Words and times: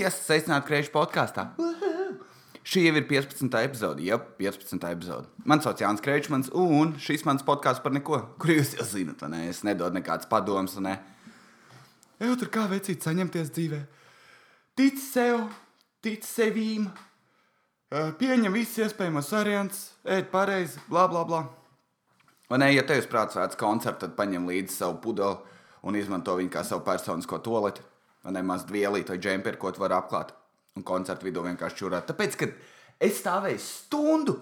Ies, 0.00 0.16
sveicināti 0.24 0.64
Kriešu 0.64 0.92
podkāstā. 0.94 1.42
Šī 2.64 2.86
jau 2.86 2.92
ir 2.96 3.04
15. 3.04 3.56
epizode. 3.66 4.04
Jā, 4.06 4.16
15. 4.38 4.86
epizode. 4.88 5.28
Mani 5.44 5.64
sauc 5.64 5.82
Jānis 5.82 6.00
Kreičmans, 6.04 6.48
un 6.56 6.94
šis 7.00 7.26
mans 7.28 7.44
podkāsts 7.44 7.82
par 7.84 7.92
neko, 7.92 8.20
kur 8.40 8.52
jūs 8.54 8.72
jau 8.78 8.86
zinat, 8.88 9.26
ne? 9.28 9.42
Es 9.50 9.60
nedodu 9.66 9.98
nekādas 9.98 10.28
padomas, 10.30 10.78
ne. 10.80 10.94
Jau 12.22 12.32
tur 12.40 12.48
kā 12.54 12.64
vecīt 12.70 13.04
saņemties 13.04 13.52
dzīvē. 13.58 13.82
Tic 14.80 14.96
sev, 15.02 15.44
tic 16.00 16.24
sevīm, 16.24 16.88
pieņem 17.92 18.56
visus 18.56 18.86
iespējamos 18.86 19.28
variantus, 19.36 19.84
ēd 20.08 20.32
pareizi, 20.32 20.80
bla 20.88 21.04
bla 21.12 21.26
bla. 21.28 21.42
Vai 22.48 22.62
ne, 22.64 22.72
ja 22.72 22.86
tev 22.88 23.02
ir 23.02 23.12
prāts 23.12 23.36
vērts 23.36 23.60
koncerts, 23.60 24.00
tad 24.06 24.16
paņem 24.16 24.48
līdzi 24.48 24.80
savu 24.80 24.96
pudeli 25.04 25.36
un 25.84 26.00
izmanto 26.00 26.40
viņu 26.40 26.56
kā 26.56 26.64
savu 26.64 26.86
personisko 26.88 27.44
toleti. 27.44 27.84
Vai 28.24 28.34
ne 28.36 28.42
maz 28.44 28.66
dvielīti 28.68 29.14
vai 29.14 29.20
džemperi, 29.20 29.58
ko 29.60 29.72
tu 29.72 29.82
vari 29.82 29.96
apklāt. 29.96 30.34
Un 30.76 30.84
koncertu 30.86 31.26
vidū 31.26 31.44
vienkārši 31.44 31.80
čurāt. 31.80 32.06
Tāpēc, 32.10 32.36
kad 32.40 32.52
es 33.02 33.20
stāvēju 33.22 33.62
stundu, 33.64 34.36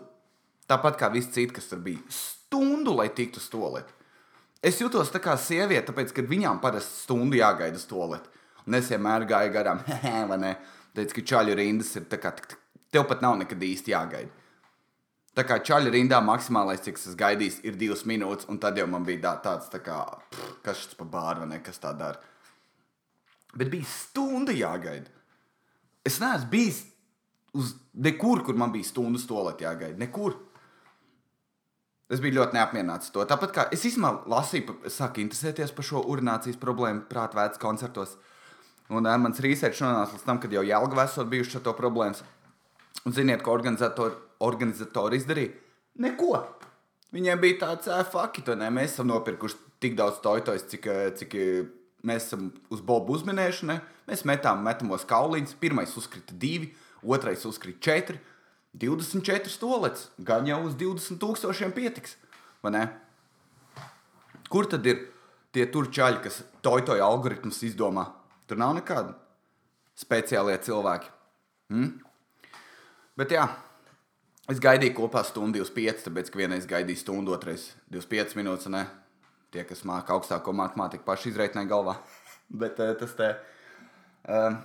tāpat 0.69 0.99
kā 1.01 1.11
visi 1.15 1.31
citi, 1.37 1.55
kas 1.57 1.71
tur 1.71 1.81
bija, 1.85 2.03
stundu, 2.13 2.97
lai 2.99 3.09
tiktu 3.15 3.41
uz 3.41 3.47
toleti. 3.53 3.95
Es 4.63 4.81
jutos 4.83 5.13
tā 5.15 5.21
kā 5.23 5.37
sieviete, 5.39 5.87
tāpēc, 5.93 6.11
ka 6.15 6.27
viņām 6.27 6.59
parasti 6.63 7.05
stundu 7.05 7.39
jāgaida 7.39 7.79
uz 7.79 7.87
toleti. 7.87 8.29
Un 8.67 8.77
es 8.77 8.91
vienmēr 8.91 9.25
gāju 9.29 9.55
garām, 9.55 9.85
vai 10.31 10.41
ne? 10.43 10.57
Teicu, 10.97 11.21
ka 11.21 11.27
čaļu 11.33 11.55
rindas 11.57 11.95
ir 11.97 12.09
tā 12.11 12.19
kā, 12.21 12.35
tev 12.91 13.07
pat 13.09 13.23
nav 13.23 13.39
nekad 13.39 13.63
īsti 13.63 13.95
jāgaida. 13.95 14.35
Tā 15.39 15.45
kā 15.47 15.61
čaļa 15.63 15.93
rindā 15.95 16.19
maksimālais, 16.25 16.83
cik 16.83 16.97
es 16.99 17.15
gaidīju, 17.19 17.61
ir 17.71 17.77
divas 17.79 18.03
minūtes, 18.11 18.49
un 18.51 18.59
tad 18.59 18.81
jau 18.81 18.89
man 18.91 19.05
bija 19.07 19.23
tā, 19.23 19.35
tāds, 19.45 19.69
tā 19.71 19.79
kā, 19.85 20.01
pff, 20.33 20.57
kas 20.67 20.89
tas 20.89 20.99
par 20.99 21.11
bāru, 21.13 21.45
vai 21.45 21.53
ne, 21.53 21.61
kas 21.63 21.79
tā 21.79 21.93
dara. 21.95 22.19
Bet 23.59 23.71
bija 23.73 23.87
stunda 23.91 24.55
jāgaida. 24.55 25.11
Es 26.07 26.21
neesmu 26.23 26.51
bijis 26.53 26.83
uz 27.59 27.75
nekur, 27.93 28.45
kur 28.47 28.57
man 28.59 28.73
bija 28.75 28.87
stundu 28.87 29.21
stolēt 29.21 29.65
jāgaida. 29.65 29.99
Nekur. 30.01 30.37
Es 32.09 32.23
biju 32.25 32.39
ļoti 32.39 32.57
neapmierināts 32.57 33.11
ar 33.11 33.15
to. 33.15 33.25
Tāpat 33.29 33.53
kā 33.53 33.65
es 33.75 33.85
īstenībā 33.85 34.31
lasīju, 34.33 34.79
sāku 34.93 35.21
interesēties 35.21 35.75
par 35.77 35.85
šo 35.85 36.01
urinācijas 36.09 36.57
problēmu 36.61 37.05
prātvētas 37.11 37.61
koncertos. 37.61 38.15
Un 38.89 39.05
uh, 39.05 39.17
mans 39.21 39.43
research 39.45 39.83
nonāca 39.85 40.17
līdz 40.17 40.25
tam, 40.25 40.39
kad 40.41 40.55
jau 40.55 40.65
Jālga 40.65 41.03
esot 41.05 41.29
bijuši 41.29 41.59
ar 41.59 41.67
to 41.67 41.75
problēmas. 41.77 42.23
Un 43.05 43.13
ziniet, 43.13 43.43
ko 43.45 43.53
organizatori, 43.53 44.17
organizatori 44.45 45.21
izdarīja? 45.21 45.53
Neko. 46.01 46.33
Viņiem 47.13 47.43
bija 47.43 47.59
tāds, 47.67 47.91
ah, 47.93 48.05
fuck, 48.09 48.41
it, 48.41 48.49
ne? 48.57 48.71
mēs 48.73 48.95
esam 48.95 49.09
nopirkuši 49.11 49.61
tik 49.81 49.95
daudz 49.99 50.23
toitojas, 50.25 50.65
cik, 50.69 50.89
cik 51.21 51.37
mēs 52.07 52.29
esam 52.29 52.49
uz 52.73 52.83
Bobu 52.85 53.17
uzminējuši. 53.19 53.69
Ne? 53.71 53.81
Mēs 54.09 54.25
metām 54.29 54.63
metamos 54.65 55.07
kauliņus. 55.09 55.57
Pirmais 55.61 55.95
uzkrita 55.99 56.37
divi, 56.37 56.73
otrais 57.03 57.45
uzkrita 57.49 57.83
četri. 57.91 58.21
24 58.79 59.49
stolets, 59.51 60.11
gan 60.19 60.47
jau 60.47 60.61
uz 60.67 60.75
20 60.79 61.19
tūkstošiem 61.19 61.73
pietiks. 61.75 62.17
vai 62.63 62.73
ne? 62.73 62.83
Kur 64.49 64.67
tad 64.67 64.87
ir 64.87 65.09
tie 65.53 65.67
turčaļi, 65.67 66.23
kas 66.23 66.43
toitoja 66.63 67.05
algoritmus 67.05 67.63
izdomā? 67.63 68.07
Tur 68.47 68.61
nav 68.61 68.75
nekāda 68.77 69.15
speciālie 69.99 70.57
cilvēki. 70.63 71.11
Hmm? 71.73 71.99
Bet 73.19 73.35
jā, 73.35 73.45
es 74.49 74.61
gaidīju 74.63 74.95
kopā 74.97 75.25
stundu 75.27 75.61
25, 75.61 76.07
tāpēc, 76.07 76.31
ka 76.31 76.41
vienreiz 76.41 76.69
gaidīju 76.71 77.03
stundu, 77.03 77.35
otrais 77.35 77.73
25 77.93 78.39
minūtes. 78.39 78.71
Ne? 78.73 78.87
Tie, 79.55 79.63
kas 79.65 79.85
māca 79.89 80.13
augstāko 80.13 80.53
matemātiku, 80.53 81.07
paši 81.07 81.31
izreitināja 81.33 81.71
galvā. 81.71 81.95
Bet 82.63 82.81
eh, 82.85 82.93
tas 83.01 83.15
te. 83.17 83.29
Um, 84.29 84.59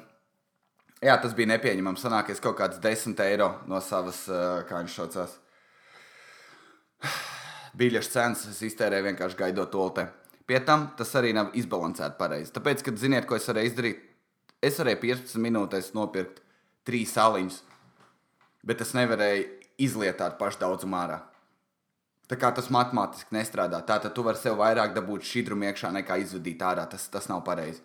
jā, 1.04 1.16
tas 1.24 1.36
bija 1.38 1.54
nepieņemami. 1.54 2.02
Sanāk, 2.02 2.34
es 2.34 2.44
kaut 2.44 2.58
kāds 2.60 2.82
10 2.84 3.16
eiro 3.28 3.50
no 3.72 3.80
savas, 3.84 4.26
eh, 4.28 4.64
kā 4.68 4.82
viņš 4.82 4.98
saucās, 5.00 5.38
biļešu 7.80 8.14
cenas 8.14 8.62
iztērēju 8.68 9.08
vienkārši 9.12 9.40
gaidot 9.40 9.72
to 9.72 9.88
te. 9.96 10.08
Pie 10.48 10.60
tam 10.68 10.90
tas 11.00 11.14
arī 11.16 11.32
nav 11.36 11.54
izbalansēts 11.56 12.20
pareizi. 12.20 12.52
Tāpēc, 12.52 12.84
kad 12.84 13.00
ziniet, 13.00 13.28
ko 13.28 13.40
es 13.40 13.48
varēju 13.48 13.72
izdarīt, 13.72 14.02
es 14.60 14.80
varēju 14.80 15.00
15 15.06 15.44
minūtēs 15.46 15.94
nopirkt 15.96 16.42
trīs 16.84 17.16
saliņus, 17.16 17.62
bet 18.68 18.84
es 18.84 18.92
nevarēju 18.98 19.48
izlietot 19.84 20.36
pašu 20.40 20.60
daudzumu 20.66 21.00
ārā. 21.00 21.22
Tā 22.32 22.38
kā 22.40 22.50
tas 22.56 22.70
matemātiski 22.72 23.36
nestrādā. 23.36 23.82
Tātad 23.86 24.14
tu 24.16 24.24
vari 24.24 24.40
sev 24.40 24.56
vairāk 24.62 24.94
dabūt 24.96 25.26
šķidrumu 25.28 25.68
iekšā 25.70 25.92
nekā 26.00 26.18
izvadīt 26.24 26.64
ārā. 26.64 26.86
Tas, 26.90 27.10
tas 27.12 27.28
nav 27.30 27.44
pareizi. 27.48 27.84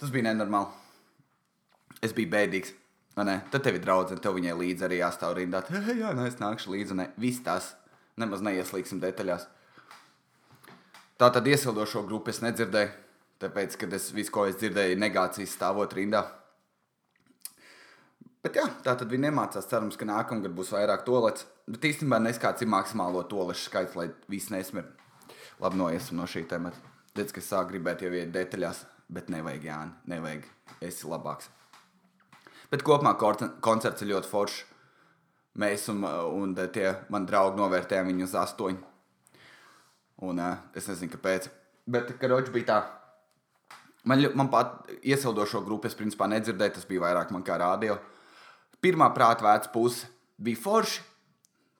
Tas 0.00 0.10
bija 0.12 0.26
nenormāli. 0.28 0.72
Es 2.04 2.12
biju 2.16 2.32
bēdīgs. 2.34 2.74
ne? 3.22 3.40
Tad 3.50 3.62
tev 3.64 3.78
ir 3.78 3.84
draudzene, 3.84 4.20
tev 4.20 4.34
viņai 4.36 4.56
līdzi 4.58 4.84
arī 4.84 4.98
jāstāv 5.00 5.36
rindā. 5.38 5.62
Jā, 5.70 6.12
nē, 6.12 6.26
es 6.28 6.40
nākšu 6.42 6.74
līdzi. 6.74 6.98
Ne. 6.98 7.10
Viss 7.16 7.44
tas 7.44 7.74
nemaz 8.20 8.42
neieslīgsim 8.44 9.00
detaļās. 9.00 9.46
Tā 11.16 11.30
tad 11.32 11.46
iesildošo 11.48 12.02
grupu 12.04 12.34
es 12.34 12.42
nedzirdēju. 12.44 12.92
Tāpēc, 13.40 13.76
kad 13.80 13.92
es 13.92 14.10
visu, 14.16 14.32
ko 14.32 14.46
es 14.48 14.56
dzirdēju, 14.60 14.98
negācijas 15.00 15.54
stāvot 15.56 15.92
rindā. 15.96 16.22
Bet 18.46 18.54
jā, 18.60 18.64
tā 18.86 18.92
tad 18.94 19.10
viņi 19.10 19.26
nemācās. 19.26 19.66
Cerams, 19.66 19.96
ka 19.98 20.06
nākamgad 20.06 20.52
būs 20.54 20.68
vairāk 20.70 21.02
tolets. 21.02 21.48
Bet 21.66 21.82
īstenībā 21.88 22.20
neskāds 22.22 22.62
ir 22.62 22.70
maksimālo 22.70 23.24
tolešu 23.26 23.66
skaits, 23.66 23.96
lai 23.98 24.06
viss 24.30 24.52
nesmir. 24.54 24.86
Labi, 25.58 25.80
noiesim 25.80 26.20
no 26.20 26.28
šī 26.30 26.44
temata. 26.46 26.78
Redz, 27.18 27.34
ka 27.34 27.42
es 27.42 27.50
sāku 27.50 27.72
gribēt 27.72 28.04
jau 28.06 28.12
iet 28.14 28.30
detaļās, 28.30 28.84
bet 29.10 29.34
nevajag, 29.34 29.66
Jāni, 29.66 29.98
nevajag. 30.14 30.46
Esi 30.78 31.10
labāks. 31.10 31.50
Bet 32.70 32.86
kopumā 32.86 33.16
koncerts 33.18 34.06
ir 34.06 34.12
ļoti 34.14 34.30
foršs. 34.30 34.62
Mēs 35.58 35.90
un, 35.90 36.06
un 36.06 36.54
tie 36.70 36.92
mani 37.10 37.26
draugi 37.26 37.58
novērtējām 37.58 38.12
viņu 38.12 38.28
uz 38.28 38.38
astoņu. 38.46 38.82
Un 40.26 40.38
uh, 40.38 40.66
es 40.76 40.86
nezinu, 40.86 41.16
kāpēc. 41.16 41.50
Bet 41.90 42.14
karoči 42.20 42.54
bija 42.54 42.70
tā. 42.70 42.82
Man, 44.06 44.22
man 44.38 44.54
pat 44.54 44.84
iesildošo 45.02 45.66
grupu 45.66 45.90
es 45.90 45.98
principā 45.98 46.28
nedzirdēju, 46.30 46.76
tas 46.76 46.86
bija 46.86 47.08
vairāk 47.08 47.34
man 47.34 47.42
kā 47.42 47.58
rādio. 47.58 47.96
Pirmā 48.84 49.08
prāta 49.14 49.46
vērts 49.46 49.72
puse 49.72 50.10
bija 50.42 50.60
forši, 50.60 51.02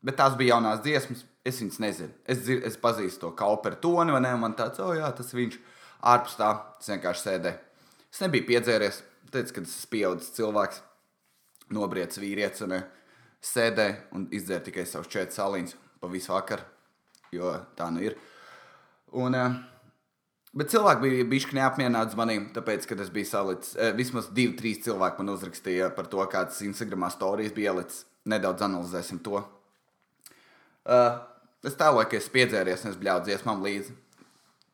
bet 0.07 0.19
tās 0.21 0.37
bija 0.39 0.57
jaunās 0.57 0.83
dziesmas. 0.85 1.25
Es 1.47 1.61
viņas 1.63 1.79
nezinu. 1.79 2.15
Es, 2.27 2.41
dzir, 2.43 2.65
es 2.67 2.75
pazīstu 2.83 3.23
to 3.23 3.29
kauperu 3.39 3.79
toni, 3.79 4.11
vai 4.11 4.19
ne? 4.25 4.33
Man 4.41 4.57
tāds, 4.59 4.81
oh, 4.83 4.91
jā, 4.97 5.07
tas 5.15 5.31
viņš. 5.37 5.61
Ārpus 6.11 6.35
tā, 6.39 6.49
es 6.81 6.91
vienkārši 6.91 7.23
sēdēju. 7.23 7.61
Es 8.11 8.23
nebiju 8.25 8.49
piedzēries. 8.49 8.99
Teicu, 9.31 9.55
ka 9.55 9.63
tas 9.63 9.77
ir 9.79 9.91
pieaugušs 9.93 10.35
cilvēks, 10.37 10.81
nobriedzis 11.77 12.23
vīrietis. 12.23 12.65
Un, 12.67 12.75
eh, 12.79 12.89
sēdēju 13.47 13.97
un 14.17 14.27
izdzēru 14.35 14.67
tikai 14.67 14.87
savus 14.91 15.11
četrus 15.13 15.39
saliņus 15.39 15.77
pa 16.01 16.11
visu 16.11 16.33
vakaru, 16.33 16.67
jo 17.35 17.53
tā 17.79 17.89
nu 17.95 18.03
ir. 18.09 18.19
Un, 19.13 19.35
eh, 19.35 19.59
bet 20.57 20.73
cilvēki 20.73 21.03
bija 21.05 21.27
bijuši 21.31 21.59
neapmierināti 21.59 22.15
ar 22.15 22.21
maniem, 22.21 22.49
tāpēc, 22.57 22.87
ka 22.89 22.99
es 23.03 23.13
biju 23.13 23.29
salicis. 23.29 23.77
eh, 23.77 23.93
Vismaz 23.97 24.31
divi, 24.33 24.57
trīs 24.59 24.83
cilvēki 24.85 25.23
man 25.23 25.35
uzrakstīja 25.35 25.91
par 25.97 26.09
to, 26.13 26.23
kādas 26.33 26.63
Instagram 26.65 27.09
stāstījis 27.13 27.55
bija 27.55 27.75
ielicis. 27.75 28.05
Nedaudz 28.27 28.65
analizēsim 28.67 29.21
to. 29.23 29.45
Uh, 30.87 31.21
es 31.67 31.77
tēloju, 31.79 32.09
ka 32.11 32.19
es 32.19 32.29
piedzēries 32.31 32.85
un 32.85 32.91
es 32.91 32.99
bļauju 32.99 33.27
dziesmām 33.29 33.63
līdzi. 33.63 33.95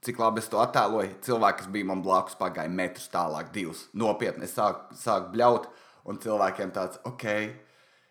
Cik 0.02 0.18
labi 0.18 0.40
es 0.42 0.48
to 0.50 0.58
attēloju. 0.58 1.12
Cilvēki, 1.22 1.58
kas 1.60 1.68
bija 1.72 1.88
man 1.90 2.02
blakus, 2.02 2.34
pagāja 2.38 2.72
metrus 2.72 3.10
tālāk, 3.12 3.52
divus. 3.54 3.84
Nopietni, 3.94 4.48
es 4.48 4.56
sāku, 4.56 4.96
sāku 4.98 5.30
bļaut, 5.36 5.68
un 6.10 6.18
cilvēkiem 6.18 6.72
tāds, 6.74 6.98
ok, 7.06 7.26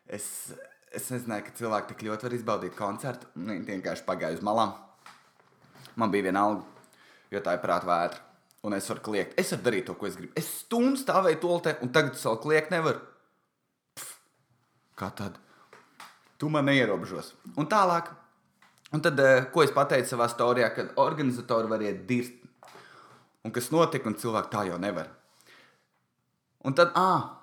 es, 0.07 0.27
es 0.93 1.09
nezināju, 1.11 1.47
ka 1.49 1.57
cilvēki 1.57 1.91
tik 1.91 2.05
ļoti 2.07 2.27
var 2.27 2.37
izbaudīt 2.37 2.77
koncertu. 2.77 3.27
Viņi 3.35 3.65
vienkārši 3.67 4.07
pagāja 4.07 4.39
uz 4.39 4.45
malām. 4.45 4.71
Man 5.99 6.13
bija 6.13 6.29
viena 6.29 6.45
alga, 6.47 6.70
jo 7.31 7.41
tā 7.43 7.55
ir 7.55 7.63
prāta 7.63 7.87
vētra. 7.87 8.27
Un 8.61 8.75
es 8.77 8.87
varu 8.91 9.01
kliegt. 9.07 9.37
Es 9.41 9.49
varu 9.55 9.65
darīt 9.65 9.87
to, 9.87 9.95
ko 9.97 10.05
es 10.05 10.17
gribu. 10.19 10.35
Es 10.37 10.49
stundu 10.61 10.99
stāvēju 11.01 11.39
toltē, 11.41 11.77
un 11.81 11.89
tagad 11.93 12.17
es 12.17 12.25
vēl 12.27 12.37
kliegt 12.43 12.73
nevaru. 12.73 13.01
Pf, 13.97 14.11
kā 15.01 15.09
tad? 15.17 15.39
Tu 16.37 16.49
man 16.49 16.67
neierobežos. 16.69 17.33
Un 17.57 17.69
tālāk. 17.69 18.11
Un 18.93 19.01
tad, 19.01 19.19
eh, 19.19 19.47
ko 19.53 19.63
es 19.63 19.71
pateicu 19.73 20.11
savā 20.11 20.27
storijā, 20.29 20.69
kad 20.75 20.93
organizatori 20.99 21.69
var 21.69 21.81
iet 21.81 22.05
dirst. 22.05 22.33
Un 23.43 23.51
kas 23.51 23.71
notika, 23.71 24.05
un 24.05 24.15
cilvēki 24.15 24.51
tā 24.51 24.67
jau 24.67 24.77
nevar. 24.77 25.07
Un 26.63 26.73
tad, 26.73 26.91
ah, 26.93 27.39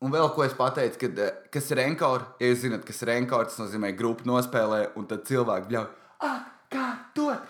un 0.00 0.12
vēl 0.12 0.32
ko 0.34 0.44
es 0.44 0.54
pateicu, 0.54 0.98
kad, 0.98 1.18
eh, 1.18 1.32
kas 1.50 1.70
ir 1.70 1.78
encore. 1.78 2.24
Ja 2.40 2.46
jūs 2.46 2.62
zināt, 2.64 2.86
kas 2.86 3.02
ir 3.02 3.08
encore, 3.08 3.44
tas 3.44 3.58
nozīmē 3.58 3.96
grupu 3.96 4.24
nospēlē, 4.24 4.96
un 4.96 5.06
tad 5.06 5.24
cilvēki 5.24 5.68
bļauj, 5.68 5.88
atkārtot, 6.20 7.42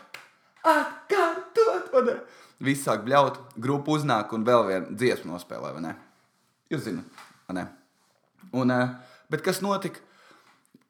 atkārtot. 0.64 1.14
vai 1.14 1.33
ne? 2.02 2.16
Visi 2.64 2.82
sāk 2.86 3.04
bļaut, 3.06 3.38
grupa 3.60 3.94
uznāk 3.94 4.32
un 4.34 4.44
vēl 4.46 4.66
vienu 4.68 4.96
dziesmu 4.98 5.32
nospēlē, 5.32 5.72
vai 5.76 5.82
ne? 5.84 5.94
Jūs 6.72 6.86
zināt, 6.86 7.22
vai 7.48 7.58
ne? 7.60 7.64
Un, 8.52 8.70
eh, 8.70 8.94
bet 9.30 9.42
kas 9.42 9.60
notika? 9.62 10.00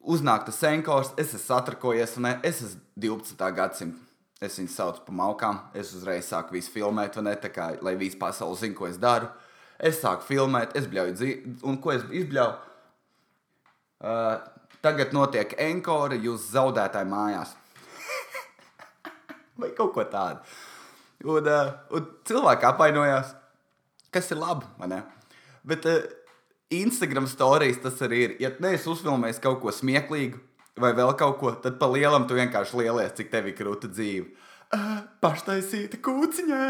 Uznāk 0.05 0.45
tas 0.45 0.59
senkors, 0.61 1.13
es 1.17 1.33
esmu 1.33 1.39
satrakojies, 1.47 2.17
un 2.17 2.25
es 2.43 2.61
esmu 2.61 2.81
12. 2.95 3.51
gadsimta. 3.51 4.01
Es 4.41 4.59
viņu 4.59 4.69
saucu 4.69 5.01
par 5.05 5.15
malkām, 5.15 5.59
es 5.73 5.93
uzreiz 5.95 6.27
sāku 6.27 6.57
visu 6.57 6.69
filmēt, 6.73 7.15
vai 7.15 7.23
ne, 7.23 7.35
tā 7.39 7.49
kā, 7.49 7.69
lai 7.81 7.95
visi 7.95 8.17
pasauli 8.19 8.59
zinātu, 8.59 8.77
ko 8.77 8.87
es 8.87 8.97
daru. 9.01 9.29
Es 9.79 10.01
sāku 10.01 10.27
filmēt, 10.27 10.75
es 10.75 10.85
bļauju 10.91 11.15
dzīvi, 11.15 11.53
un 11.63 11.77
ko 11.81 11.93
es 11.95 12.03
izbļauju? 12.03 12.73
Uh, 14.05 14.35
tagad 14.83 15.15
notiek 15.15 15.55
enkore, 15.57 16.19
jūs 16.21 16.51
zaudētāji 16.51 17.09
mājās. 17.09 17.55
Vai 19.59 19.71
kaut 19.77 19.95
ko 19.95 20.03
tādu. 20.11 20.43
Un, 21.23 21.47
uh, 21.47 21.71
un 21.95 22.09
cilvēki 22.27 22.67
apvainojās, 22.67 23.31
kas 24.13 24.27
ir 24.33 24.41
labi? 24.41 24.67
Bet 25.65 25.87
uh, 25.89 26.03
Instagram 26.75 27.29
stāstījis 27.29 27.79
tas 27.85 28.01
arī 28.05 28.25
ir. 28.25 28.35
Ja 28.43 28.51
neesi 28.59 28.89
uzfilmējis 28.91 29.41
kaut 29.43 29.61
ko 29.63 29.73
smieklīgu 29.73 30.41
vai 30.81 30.91
vēl 30.95 31.13
kaut 31.19 31.37
ko, 31.39 31.53
tad 31.63 31.77
pa 31.79 31.87
lielam 31.91 32.27
tu 32.27 32.35
vienkārši 32.37 32.81
lielies, 32.81 33.15
cik 33.15 33.31
tev 33.31 33.47
ir 33.47 33.55
krūta 33.57 33.89
dzīve. 33.91 34.27
Uh, 34.75 34.97
paštaisīta 35.23 36.01
kūciņā, 36.03 36.65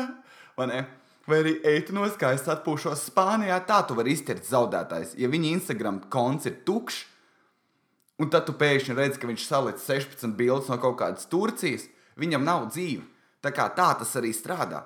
vai 0.59 0.69
ne? 0.69 0.83
Vai 1.25 1.39
arī 1.41 1.55
eitu 1.65 1.95
kā 2.21 2.35
es 2.35 2.45
atpūšos 2.45 3.07
Spānijā, 3.09 3.57
tā 3.65 3.79
tu 3.87 3.95
vari 3.97 4.13
izķert 4.13 4.45
zaudētājs. 4.45 5.15
Ja 5.17 5.25
viņa 5.27 5.55
Instagram 5.55 6.03
konts 6.13 6.45
ir 6.45 6.59
tukšs, 6.67 6.99
un 8.21 8.29
tad 8.29 8.45
tu 8.45 8.53
pēkšņi 8.53 8.93
redzi, 8.93 9.17
ka 9.17 9.27
viņš 9.27 9.47
salic 9.47 9.81
16 9.81 10.35
bildes 10.37 10.69
no 10.69 10.77
kaut 10.77 10.99
kādas 10.99 11.25
Turcijas, 11.25 11.87
viņam 12.21 12.45
nav 12.45 12.69
dzīve. 12.69 13.01
Tā 13.45 13.51
kā 13.53 13.67
tā 13.77 13.91
tas 13.99 14.09
arī 14.17 14.31
strādā. 14.33 14.81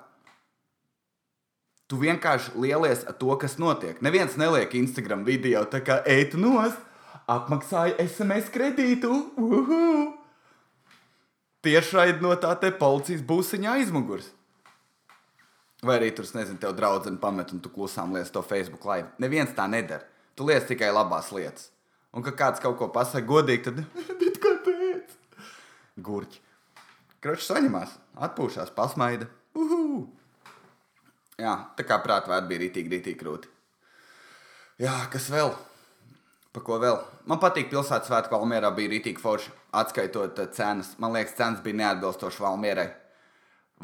Tu 1.88 1.96
vienkārši 1.98 2.52
lielies 2.60 3.06
ar 3.08 3.16
to, 3.18 3.32
kas 3.40 3.56
notiek. 3.58 4.02
Neviens 4.04 4.36
neliek 4.38 4.74
Instagram 4.76 5.24
video, 5.24 5.64
tā 5.64 5.80
kā 5.82 6.02
eitu 6.06 6.38
nost, 6.38 6.76
apmaksāja 7.24 7.96
SMS 8.04 8.52
kredītu. 8.52 9.10
Uhu! 9.40 9.86
Tiešraidi 11.64 12.22
no 12.24 12.34
tā 12.40 12.52
te 12.60 12.70
policijas 12.72 13.24
būsiņa 13.26 13.72
aizmugurs. 13.80 14.28
Vai 15.80 15.96
arī 15.96 16.12
tur, 16.12 16.28
nezinu, 16.36 16.60
tev 16.60 16.76
draudzene 16.76 17.20
pamet 17.20 17.54
un 17.56 17.64
tu 17.64 17.72
klusām 17.72 18.12
liec 18.12 18.28
to 18.32 18.44
Facebook 18.44 18.84
live. 18.84 19.08
Neviens 19.20 19.56
tā 19.56 19.64
nedara. 19.72 20.04
Tu 20.36 20.44
liec 20.44 20.68
tikai 20.68 20.92
labās 20.92 21.32
lietas. 21.32 21.70
Un, 22.12 22.24
kad 22.26 22.36
kāds 22.36 22.62
kaut 22.62 22.76
ko 22.76 22.90
pasaka 22.92 23.24
godīgi, 23.24 23.64
tad 23.70 23.82
kāpēc? 24.44 25.16
Gurķi. 26.04 26.49
Kročs 27.20 27.50
saņemās, 27.50 27.90
atpūšās, 28.16 28.70
pasmaida. 28.72 29.26
Uhu! 29.58 30.06
Jā, 31.40 31.52
tā 31.76 31.84
kā 31.84 31.98
prātā 32.00 32.38
bija 32.48 32.62
rītīgi, 32.62 32.88
rītīgi 32.94 33.20
grūti. 33.20 33.50
Jā, 34.80 34.94
kas 35.12 35.26
vēl? 35.32 35.52
Pa 36.50 36.62
ko 36.64 36.78
vēl? 36.80 36.96
Man 37.28 37.38
patīk 37.42 37.68
pilsētas 37.70 38.08
svētku 38.08 38.34
Valmjerā 38.38 38.70
bija 38.76 38.94
rītīgi 38.94 39.20
forši. 39.20 39.52
Atskaitot 39.76 40.40
cenas, 40.56 40.94
man 40.98 41.12
liekas, 41.14 41.36
cenas 41.36 41.60
bija 41.64 41.78
neatbilstošas 41.82 42.40
Valmjerai. 42.40 42.88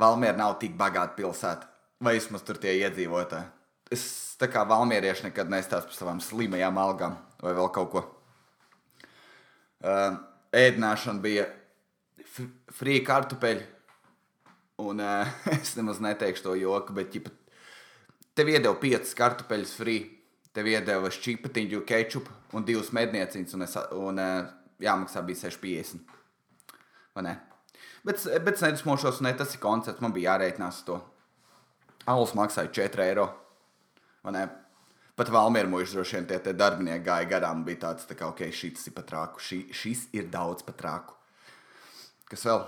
Valmjera 0.01 0.41
nav 0.41 0.57
tik 0.61 0.73
bagāta 0.81 1.13
pilsēta, 1.17 1.69
vai 2.01 2.17
vismaz 2.17 2.45
tur 2.45 2.57
tie 2.61 2.73
iedzīvotāji. 2.81 3.53
Es 3.93 4.07
tā 4.41 4.49
kā 4.51 4.65
valmierieši 4.67 5.29
nekad 5.29 5.53
nestāstu 5.53 5.93
par 5.93 6.01
savām 6.01 6.25
slimajām 6.25 6.81
algām 6.81 7.21
vai 7.45 7.53
vēl 7.55 7.69
kaut 7.77 7.93
ko. 7.93 8.03
Uh, 9.85 10.17
ēdināšana 10.57 11.23
bija 11.23 11.47
free 12.75 13.03
kartupeļi. 13.07 13.65
Un 14.85 15.01
uh, 15.01 15.33
es 15.57 15.75
nemaz 15.79 16.03
neteikšu 16.05 16.49
to 16.49 16.55
joku, 16.61 16.97
bet 16.97 17.17
ja 17.17 17.25
tev 18.37 18.53
iedeva 18.53 18.77
piecas 18.81 19.15
kartupeļus 19.17 19.75
free. 19.79 20.05
Tev 20.57 20.69
iedeva 20.73 21.11
šķipatiņu, 21.13 21.83
kečupu 21.85 22.33
un 22.57 22.65
divas 22.65 22.89
mednieciņas, 22.97 23.57
un, 23.57 23.65
es, 23.67 23.75
un 23.93 24.21
uh, 24.23 24.47
jāmaksā 24.81 25.21
bija 25.27 25.51
6,50. 25.51 26.15
Vai 27.17 27.25
ne? 27.27 27.35
Bet, 28.07 28.23
bet 28.45 28.55
es 28.55 28.65
nedusmošos, 28.65 29.21
ne 29.25 29.35
tas 29.37 29.53
ir 29.53 29.61
koncerts, 29.61 30.01
man 30.05 30.15
bija 30.17 30.33
jārēķinās 30.33 30.79
to. 30.87 30.97
Alus 32.09 32.33
maksāja 32.39 32.71
4 32.73 33.05
eiro. 33.09 33.27
Vai 34.25 34.37
ne? 34.37 34.47
Pat 35.17 35.33
Valmīra 35.33 35.69
mūžā 35.73 35.97
droši 35.97 36.19
vien 36.19 36.29
tie, 36.29 36.53
darbinieki 36.53 37.05
gāja 37.05 37.29
garām. 37.31 37.65
Bija 37.67 37.87
tāds, 37.89 38.07
tā 38.09 38.17
kā, 38.19 38.29
ok, 38.31 38.47
šis 38.53 38.91
ir 38.91 38.97
pat 38.97 39.13
rāku, 39.15 39.43
šī, 39.43 39.61
šis 39.75 40.07
ir 40.17 40.29
daudz 40.33 40.65
pat 40.67 40.85
rāku. 40.85 41.16
Kas 42.31 42.43
vēl? 42.47 42.65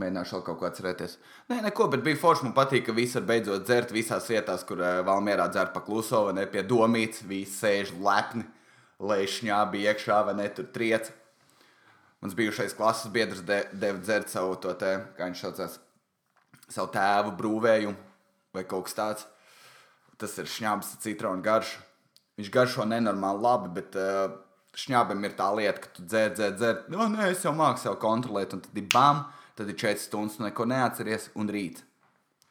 Mēģināšu 0.00 0.38
vēl 0.38 0.44
kaut 0.46 0.58
ko 0.60 0.66
atcerēties. 0.70 1.18
Nē, 1.50 1.58
neko, 1.66 1.90
bet 1.92 2.04
bija 2.04 2.16
forši. 2.16 2.46
Man 2.46 2.54
patīk, 2.56 2.86
ka 2.86 2.94
visi 2.96 3.18
var 3.18 3.26
beidzot 3.28 3.66
dzert 3.66 3.90
visās 3.92 4.28
vietās, 4.30 4.64
kur 4.64 4.80
uh, 4.80 5.02
Valmjerā 5.04 5.50
dzer 5.52 5.68
pa 5.74 5.82
kluso, 5.84 6.22
vai 6.28 6.36
ne 6.38 6.46
pie 6.48 6.62
domītas. 6.64 7.26
Visi 7.28 7.58
sēž 7.58 7.92
lepni, 8.00 8.46
lēšņā 9.04 9.58
bija 9.74 9.92
iekšā, 9.92 10.22
vai 10.30 10.36
ne 10.38 10.48
tur 10.56 10.70
triec. 10.72 11.10
Mans 12.24 12.38
bijušais 12.38 12.72
klases 12.78 13.12
biedrs 13.12 13.42
de, 13.44 13.58
deva 13.74 14.00
dzert 14.00 14.32
savu 14.32 14.56
to 14.62 14.72
te, 14.80 14.94
kā 15.18 15.28
viņš 15.28 15.44
saucās, 15.44 15.76
savu 16.70 16.88
tēvu 16.94 17.36
brūvējumu 17.40 17.96
vai 18.54 18.64
kaut 18.68 18.86
kas 18.88 18.96
tāds. 18.96 19.26
Tas 20.20 20.38
ir 20.38 20.48
šņābs 20.48 20.94
citronu 21.02 21.44
garšu. 21.44 21.82
Viņš 22.38 22.48
garšo 22.54 22.86
nenormāli 22.88 23.44
labi, 23.44 23.72
bet 23.76 23.98
uh, 23.98 24.38
šņābam 24.78 25.24
ir 25.26 25.36
tā 25.38 25.48
lieta, 25.56 25.80
ka 25.84 25.90
tu 25.96 26.04
dzer, 26.06 26.32
dzer, 26.36 26.54
dzer. 26.56 26.82
No, 26.92 27.06
nē, 27.12 27.30
es 27.32 27.44
jau 27.44 27.52
māku 27.56 27.82
sev 27.82 27.98
kontrolēt, 28.02 28.54
un 28.56 28.62
tad 28.64 28.78
ir 28.78 28.86
bam, 28.92 29.24
tad 29.58 29.68
ir 29.68 29.76
4 29.80 30.00
stundas, 30.00 30.38
un 30.40 30.48
neko 30.48 30.66
neatceries, 30.68 31.30
un 31.38 31.50
rīt. 31.52 31.82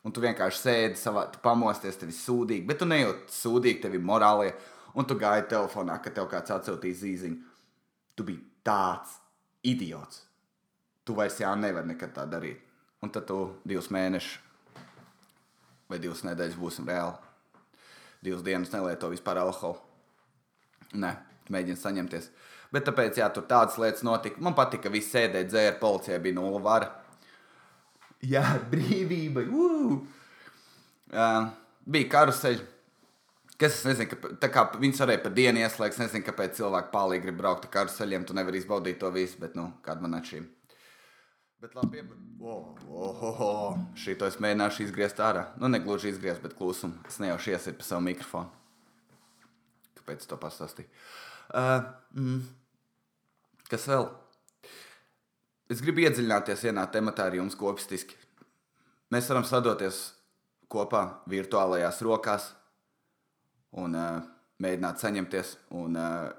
Un 0.06 0.13
tu 0.13 0.21
vienkārši 0.23 0.62
sēdi 0.62 0.97
savā, 0.97 1.27
tu 1.33 1.41
pamosties, 1.44 1.97
tev 2.01 2.09
ir 2.09 2.18
sūdīgi, 2.18 2.65
bet 2.69 2.81
tu 2.81 2.88
nejūti 2.89 3.33
sūdīgi, 3.35 3.81
tev 3.83 3.97
ir 3.97 4.06
morālie, 4.06 4.53
un 4.97 5.06
tu 5.07 5.18
gāji 5.18 5.47
telefonā, 5.51 6.00
kad 6.01 6.15
tev 6.18 6.29
kāds 6.31 6.53
atsūtīja 6.53 7.01
zīziņu. 7.03 7.57
Tu 8.18 8.25
biji 8.27 8.41
tāds 8.65 9.17
idiots. 9.65 10.24
Tu 11.06 11.13
vairs 11.17 11.38
jā, 11.41 11.51
nevari 11.57 11.94
nekad 11.94 12.13
tā 12.17 12.25
darīt. 12.29 12.62
Un 13.01 13.09
tad 13.13 13.25
tu 13.29 13.38
divus 13.65 13.89
mēnešus 13.94 14.39
vai 15.89 16.00
divas 16.00 16.21
nedēļas 16.24 16.59
būsim 16.59 16.88
reāli. 16.88 17.17
Divas 18.24 18.44
dienas 18.45 18.71
nelieto 18.74 19.09
vispār 19.12 19.41
alkoholu. 19.41 19.81
Nē, 21.01 21.09
mēģina 21.49 21.79
saņemties. 21.81 22.29
Bet 22.71 22.85
tāpēc, 22.88 23.17
jā, 23.19 23.27
tur 23.33 23.47
tādas 23.49 23.77
lietas 23.81 24.03
notika. 24.07 24.39
Man 24.43 24.55
patika, 24.55 24.85
ka 24.88 24.93
visi 24.93 25.11
sēdēja, 25.11 25.49
dzēra, 25.49 25.79
policijai 25.81 26.21
bija 26.23 26.38
nulle 26.38 26.61
vara. 26.63 26.91
Jā, 28.23 28.43
brīvība. 28.71 29.47
Uh, 31.11 31.49
bija 31.85 32.11
karuseļi. 32.13 32.69
Kas 33.61 33.75
es 33.77 33.83
nezinu, 33.85 34.09
ka, 34.09 34.31
tā 34.41 34.49
kā 34.49 34.63
viņas 34.81 35.03
varēja 35.03 35.21
pa 35.21 35.29
dienu 35.35 35.61
ieslēgt, 35.61 35.93
es 35.93 36.01
nezinu, 36.01 36.25
kāpēc 36.25 36.55
cilvēki 36.57 36.89
pārlīgi 36.95 37.27
grib 37.27 37.38
braukt 37.43 37.67
ar 37.67 37.73
karuseļiem. 37.75 38.25
Tu 38.25 38.38
nevari 38.38 38.57
izbaudīt 38.57 38.97
to 39.03 39.11
visu, 39.13 39.38
bet, 39.41 39.53
nu, 39.59 39.67
kāda 39.85 40.01
man 40.01 40.17
atšķīra. 40.17 40.47
Bet 41.61 41.75
labi, 41.77 42.01
oh, 42.41 42.71
oh, 42.89 43.19
oh, 43.21 43.41
oh. 43.45 43.75
šī 43.93 44.15
to 44.17 44.25
es 44.25 44.39
mēģināšu 44.41 44.88
izgriezt 44.88 45.19
ārā. 45.21 45.43
Nu, 45.62 45.69
negluži 45.69 46.10
izgriezt, 46.10 46.41
bet 46.41 46.55
klusumu. 46.57 46.98
Es 47.05 47.19
nejauši 47.21 47.53
iesiet 47.53 47.77
pa 47.77 47.86
savu 47.86 48.01
mikrofonu. 48.07 48.50
Kāpēc 50.00 50.25
to 50.25 50.39
pastāstīju? 50.41 50.89
Uh, 51.51 51.84
mm. 52.15 52.43
Kas 53.67 53.84
vēl? 53.91 54.05
Es 55.72 55.81
gribu 55.84 56.05
iedziļināties 56.05 56.63
vienā 56.67 56.86
tematā 56.91 57.25
ar 57.27 57.36
jums 57.36 57.58
kopistiski. 57.60 58.15
Mēs 59.12 59.27
varam 59.27 59.43
sadoties 59.48 60.00
kopā 60.72 61.01
virtuālajās 61.31 62.00
rokās 62.08 62.46
un 63.84 63.98
uh, 64.00 64.22
mēģināt 64.63 65.03
saņemties, 65.03 65.53
un, 65.75 66.00
uh, 66.00 66.31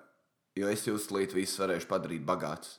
jo 0.56 0.72
es 0.72 0.86
jūs 0.88 1.10
līdz 1.12 1.36
visus 1.36 1.60
varēšu 1.60 1.90
padarīt 1.92 2.24
bagātus. 2.28 2.78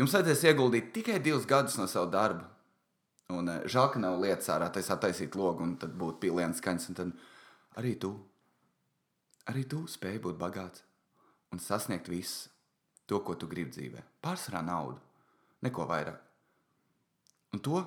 Jums 0.00 0.16
vajadzēs 0.16 0.46
ieguldīt 0.48 0.92
tikai 0.96 1.20
divus 1.20 1.48
gadus 1.48 1.76
no 1.80 1.88
sava 1.90 2.08
darba. 2.12 2.48
Un 3.36 3.52
uh, 3.52 3.62
žēl, 3.68 3.92
ka 3.92 4.00
nav 4.00 4.16
lietas 4.24 4.48
ārā, 4.54 4.72
tas 4.72 4.88
attaisīt 4.96 5.36
logu, 5.36 5.64
un 5.64 5.76
tad 5.80 5.92
būtu 5.92 6.22
piliens 6.24 6.64
skaņas, 6.64 6.88
un 6.88 7.00
tad 7.02 7.80
arī 7.80 7.98
tu, 8.00 8.14
arī 9.52 9.68
tu 9.68 9.84
spēj 9.88 10.22
būt 10.24 10.40
bagāts 10.40 10.87
un 11.52 11.62
sasniegt 11.62 12.08
visu 12.10 12.50
to, 13.08 13.20
ko 13.24 13.34
tu 13.34 13.48
gribi 13.48 13.72
dzīvē. 13.72 14.04
Pārsvarā 14.24 14.62
naudu, 14.64 14.98
neko 15.64 15.86
vairāk. 15.88 16.20
Un 17.56 17.62
to 17.64 17.82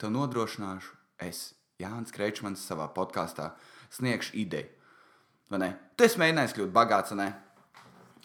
tev 0.00 0.12
nodrošināšu 0.14 0.94
es, 1.26 1.50
Jānis 1.80 2.14
Kreičmans, 2.14 2.64
savā 2.64 2.88
podkāstā. 2.94 3.50
Sniegšu 3.92 4.36
ideju. 4.40 4.72
Vai 5.52 5.60
ne? 5.62 5.68
Tu 5.94 6.06
esi 6.08 6.18
mēģinājis 6.18 6.54
kļūt 6.56 6.72
bagāts, 6.74 7.12
vai 7.12 7.20
ne? 7.20 7.28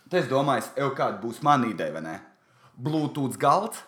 Tu 0.07 0.17
esi 0.17 0.31
domājis, 0.31 0.71
ej, 0.79 0.89
kāda 0.97 1.19
būs 1.21 1.41
mana 1.45 1.67
ideja, 1.69 1.93
vai 1.93 2.01
ne? 2.05 2.15
Bluetooth 2.81 3.37
galds, 3.39 3.83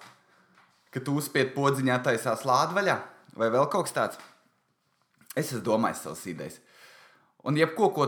ka 0.93 1.01
tu 1.01 1.15
uzspied 1.17 1.55
podziņā 1.55 1.97
taisās 2.05 2.43
lādvaļā, 2.45 2.99
vai 3.39 3.49
vēl 3.55 3.65
kaut 3.71 3.87
kas 3.87 3.95
tāds. 3.95 4.21
Es 5.33 5.49
esmu 5.49 5.63
domājis 5.65 6.03
savas 6.05 6.27
idejas. 6.29 6.59
Un 7.47 7.57
jebko, 7.57 7.89
ko 7.95 8.05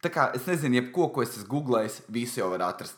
Tā 0.00 0.08
kā 0.12 0.30
es 0.36 0.46
nezinu, 0.48 0.78
jebko, 0.78 1.10
ko 1.12 1.24
es 1.24 1.34
esmu 1.36 1.50
googlējis, 1.50 2.00
visu 2.12 2.40
jau 2.40 2.48
var 2.54 2.70
atrast. 2.70 2.96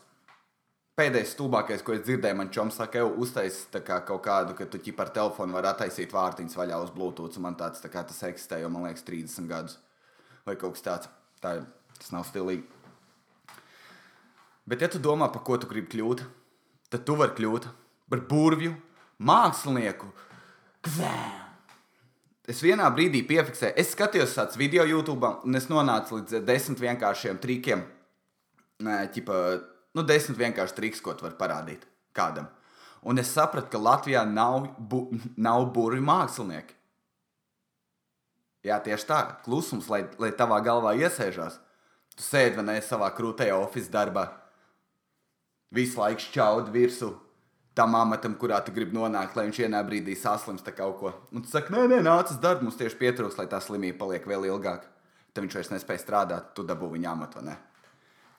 Pēdējais 0.98 1.32
stulbākais, 1.32 1.80
ko 1.82 1.94
es 1.96 2.02
dzirdēju, 2.04 2.36
man 2.36 2.50
čoms 2.52 2.76
saka, 2.78 3.00
jau 3.00 3.14
uztaisīt 3.24 3.78
kā 3.86 3.96
kaut 4.06 4.22
kādu, 4.26 4.54
ka 4.58 4.66
tu 4.70 4.78
ķip 4.82 5.00
ar 5.00 5.10
telefonu 5.16 5.56
var 5.56 5.70
attaisīt 5.70 6.12
vārtiņas 6.12 6.58
vaļā 6.60 6.78
uz 6.84 6.92
Bluetooth. 6.94 7.40
Man 7.42 7.56
tāds 7.58 7.80
tā 7.82 7.90
kā 7.90 8.04
tas 8.06 8.20
eksistē 8.28 8.60
jau, 8.60 8.70
man 8.70 8.86
liekas, 8.86 9.06
30 9.08 9.48
gadus 9.50 9.78
vai 10.46 10.54
kaut 10.60 10.76
kas 10.76 10.86
tāds. 10.86 11.10
Tā, 11.42 11.56
tas 11.98 12.12
nav 12.14 12.26
stilīgi. 12.28 12.68
Bet, 14.68 14.84
ja 14.84 14.90
tu 14.92 15.00
domā, 15.02 15.26
par 15.32 15.42
ko 15.42 15.58
tu 15.58 15.66
gribi 15.70 15.90
kļūt, 15.96 16.22
tad 16.92 17.06
tu 17.08 17.18
vari 17.18 17.34
kļūt 17.40 17.70
par 18.12 18.26
burvju, 18.28 18.76
mākslinieku. 19.18 20.12
Kzē! 20.86 21.41
Es 22.50 22.58
vienā 22.58 22.88
brīdī 22.90 23.20
piefiksēju, 23.22 23.76
es 23.78 23.92
skatījos 23.94 24.34
tādu 24.34 24.58
video 24.58 24.82
YouTube, 24.88 25.28
un 25.46 25.54
es 25.54 25.68
nonācu 25.70 26.18
līdz 26.18 26.40
desmit 26.42 26.80
vienkāršiem 26.82 27.38
trikiem. 27.42 27.84
Nē, 28.82 28.96
ķipa, 29.14 29.36
nu, 29.94 30.02
desmit 30.02 30.40
vienkārši 30.40 30.74
triks, 30.74 31.02
ko 31.04 31.14
tu 31.14 31.22
vari 31.22 31.38
parādīt 31.38 31.86
kādam. 32.16 32.48
Un 33.06 33.22
es 33.22 33.30
sapratu, 33.30 33.70
ka 33.70 33.78
Latvijā 33.78 34.24
nav, 34.26 34.66
bu, 34.78 35.04
nav 35.38 35.68
burbuļu 35.70 36.02
mākslinieki. 36.06 36.74
Jā, 38.66 38.78
tieši 38.82 39.06
tā, 39.06 39.20
klusums, 39.46 39.88
lai, 39.90 40.04
lai 40.22 40.30
tavā 40.34 40.58
galvā 40.62 40.96
iesēžās. 40.98 41.58
Tu 42.18 42.26
sēdi 42.26 42.58
vai 42.58 42.66
ne 42.68 42.76
savā 42.82 43.08
krūtajā 43.14 43.54
oficiālā 43.58 43.94
darbā, 43.94 44.24
visu 45.74 45.98
laiku 46.02 46.26
šķaudi 46.26 46.74
virsū 46.74 47.14
tam 47.74 47.94
amatam, 47.96 48.34
kurā 48.38 48.60
tu 48.64 48.72
gribi 48.74 48.96
nonākt, 48.96 49.36
lai 49.36 49.46
viņš 49.48 49.58
vienā 49.64 49.80
brīdī 49.86 50.14
saslimst 50.18 50.68
kaut 50.76 50.96
ko. 51.00 51.12
Un 51.32 51.44
tu 51.44 51.48
saki, 51.52 51.72
nē, 51.72 51.86
nē, 51.88 51.98
nāc 52.04 52.26
uz 52.34 52.38
darbu, 52.42 52.62
mums 52.68 52.78
tieši 52.80 52.98
pietrūks, 53.00 53.38
lai 53.40 53.48
tā 53.50 53.58
slimība 53.64 53.98
paliek 54.04 54.24
vēl 54.28 54.42
ilgāk. 54.50 54.82
Tad 55.32 55.40
viņš 55.46 55.54
vairs 55.56 55.72
nespēja 55.72 56.00
strādāt, 56.02 56.44
tu 56.56 56.60
dabū 56.68 56.86
viņa 56.92 57.08
amatu, 57.14 57.38
ne? 57.44 57.54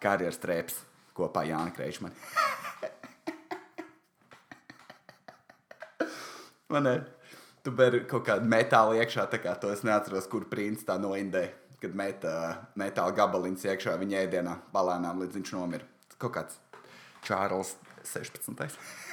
Karjeras 0.03 0.41
trēps 0.41 0.75
kopā 1.17 1.41
Jānis 1.49 1.73
Kreičmani. 1.77 2.15
Man 6.73 6.85
ir. 6.89 7.01
Tu 7.63 7.71
beri 7.71 8.01
kaut 8.03 8.25
kādu 8.27 8.43
metālu 8.51 8.97
iekšā, 8.99 9.23
tā 9.31 9.37
kā 9.39 9.53
to 9.55 9.69
es 9.71 9.85
neatceros, 9.87 10.27
kur 10.27 10.43
princis 10.51 10.83
tā 10.87 10.97
noindēja. 10.99 11.53
Kad 11.79 11.95
met 11.99 12.23
uh, 12.27 12.59
metāla 12.79 13.11
gabaliņus 13.15 13.65
iekšā 13.71 13.95
viņa 13.99 14.19
ēdienā, 14.25 14.53
balēnām 14.75 15.19
līdz 15.23 15.35
viņš 15.39 15.51
nomira. 15.55 15.87
Kaut 16.19 16.33
kāds 16.35 16.59
Čārls 17.23 17.75
16. 18.03 19.12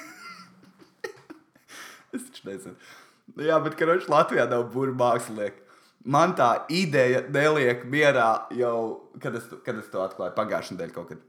es 2.15 2.27
taču 2.27 2.49
nezinu. 2.49 2.75
Jā, 3.39 3.57
bet 3.63 3.77
karoči 3.79 4.09
Latvijā 4.11 4.47
nav 4.49 4.73
mākslinieki. 4.75 5.67
Man 6.11 6.33
tā 6.33 6.65
ideja 6.73 7.21
neliek 7.29 7.83
mierā 7.85 8.47
jau, 8.57 9.11
kad 9.21 9.35
es, 9.37 9.45
kad 9.65 9.77
es 9.77 9.89
to 9.91 10.01
atklāju 10.01 10.33
pagājušajā 10.37 10.77
nedēļā 10.77 10.95
kaut 10.95 11.11
kad. 11.11 11.19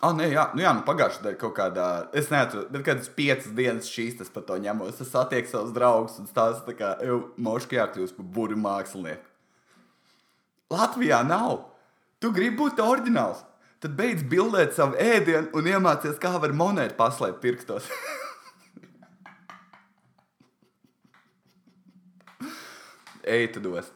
Ah, 0.00 0.10
nē, 0.10 0.26
jā, 0.32 0.48
nu, 0.56 0.64
jā, 0.64 0.72
nu 0.74 0.82
pagājušajā 0.88 1.22
nedēļā 1.22 1.38
kaut 1.40 1.54
kādā, 1.56 1.86
es 2.18 2.32
nezinu, 2.32 2.64
bet 2.74 2.82
kādas 2.88 3.12
piecas 3.14 3.52
dienas 3.54 3.90
šīs 3.94 4.18
tas 4.18 4.32
par 4.34 4.42
to 4.48 4.58
ņemos. 4.64 4.98
Es 4.98 5.12
satieku 5.14 5.52
savus 5.52 5.70
draugus 5.76 6.18
un 6.18 6.26
stāstu, 6.26 6.74
kā 6.78 6.96
jau 7.06 7.20
moški 7.38 7.78
jākļūst 7.78 8.18
par 8.18 8.58
mākslinieku. 8.66 9.30
Latvijā 10.74 11.22
nav. 11.28 11.70
Tu 12.18 12.32
gribi 12.34 12.56
būt 12.64 12.82
oriģināls. 12.82 13.44
Tad 13.84 13.94
beidz 13.98 14.24
bildēt 14.26 14.74
savu 14.74 14.96
ēdienu 14.98 15.52
un 15.54 15.66
iemācies, 15.68 16.18
kā 16.18 16.34
var 16.40 16.54
monētu 16.56 16.96
paslēpt 16.98 17.42
pirkstos. 17.44 17.90
Ej, 23.24 23.52
tu 23.54 23.62
dost. 23.64 23.92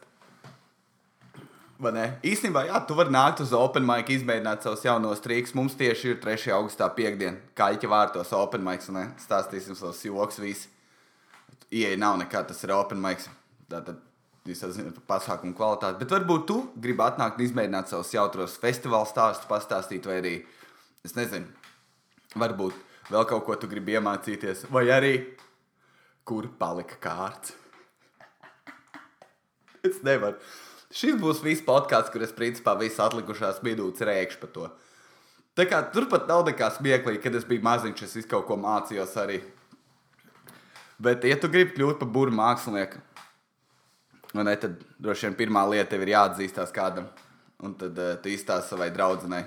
Vai 1.79 1.93
ne? 1.95 2.05
Īstenībā, 2.27 2.65
jā, 2.67 2.79
tu 2.83 2.95
vari 2.97 3.13
nākt 3.13 3.39
uz 3.43 3.53
Open 3.55 3.85
Mic, 3.87 4.09
izmēģināt 4.11 4.65
savus 4.65 4.81
jaunos 4.83 5.21
trīkus. 5.23 5.53
Mums 5.55 5.77
tieši 5.79 6.11
ir 6.11 6.17
3. 6.19 6.49
augustā 6.57 6.89
piekdiena, 6.91 7.39
kā 7.55 7.69
īņķa 7.75 7.91
vārtos 7.93 8.33
Open 8.35 8.65
Mic. 8.65 8.83
Stāstīsim 9.23 9.77
savus 9.79 10.01
joks, 10.03 10.41
visi. 10.43 10.67
Ieja 11.71 11.95
nav 12.01 12.17
nekā, 12.19 12.41
tas 12.49 12.59
ir 12.65 12.73
Open 12.75 12.99
Mic. 12.99 13.23
Tātad 13.71 14.01
jūs 14.49 14.65
zināt 14.75 14.97
par 14.97 15.05
pasākumu 15.13 15.55
kvalitāti. 15.55 16.01
Bet 16.01 16.17
varbūt 16.17 16.45
tu 16.49 16.57
gribi 16.75 17.05
atnākt 17.05 17.39
un 17.39 17.45
izmēģināt 17.45 17.93
savus 17.93 18.11
jautros 18.15 18.57
festivāla 18.59 19.07
stāstus, 19.07 19.47
pastāstīt, 19.47 20.09
vai 20.09 20.19
arī, 20.19 20.35
es 21.05 21.15
nezinu, 21.15 21.47
varbūt 22.35 22.75
vēl 23.13 23.29
kaut 23.29 23.45
ko 23.47 23.55
tu 23.61 23.69
gribi 23.71 23.95
iemācīties, 23.95 24.67
vai 24.73 24.87
arī 24.93 25.13
kur 26.27 26.49
palika 26.59 26.99
kārts. 27.01 27.55
es 29.89 30.01
nevaru. 30.05 30.39
Šis 30.89 31.19
būs 31.21 31.43
viss 31.45 31.65
podkāsts, 31.65 32.09
kur 32.09 32.23
es 32.25 32.33
principā 32.33 32.73
visas 32.79 33.03
atlikušās 33.05 33.61
minūtes 33.65 34.07
rēkšu 34.09 34.39
par 34.41 34.53
to. 34.55 34.69
Tā 35.57 35.65
kā 35.69 35.81
turpat 35.93 36.25
nav 36.29 36.45
nekā 36.47 36.69
smieklīgi, 36.73 37.21
kad 37.21 37.35
es 37.35 37.45
biju 37.45 37.65
maziņš, 37.65 38.03
es 38.07 38.29
kaut 38.29 38.47
ko 38.47 38.57
mācījos 38.57 39.15
arī. 39.21 39.41
Bet, 40.99 41.23
ja 41.23 41.37
tu 41.39 41.49
gribi 41.51 41.75
kļūt 41.75 41.99
par 42.01 42.09
burbuļu 42.09 42.35
mākslinieku, 42.35 42.99
ne, 44.39 44.55
tad 44.59 44.81
droši 44.99 45.27
vien 45.27 45.37
pirmā 45.39 45.63
lieta 45.69 45.93
tev 45.93 46.03
ir 46.03 46.13
jāatzīstās 46.15 46.73
kādam, 46.75 47.07
un 47.63 47.75
tad 47.79 47.97
uh, 47.99 48.17
tu 48.23 48.31
izstāsti 48.33 48.73
savai 48.73 48.89
draudzenei. 48.95 49.45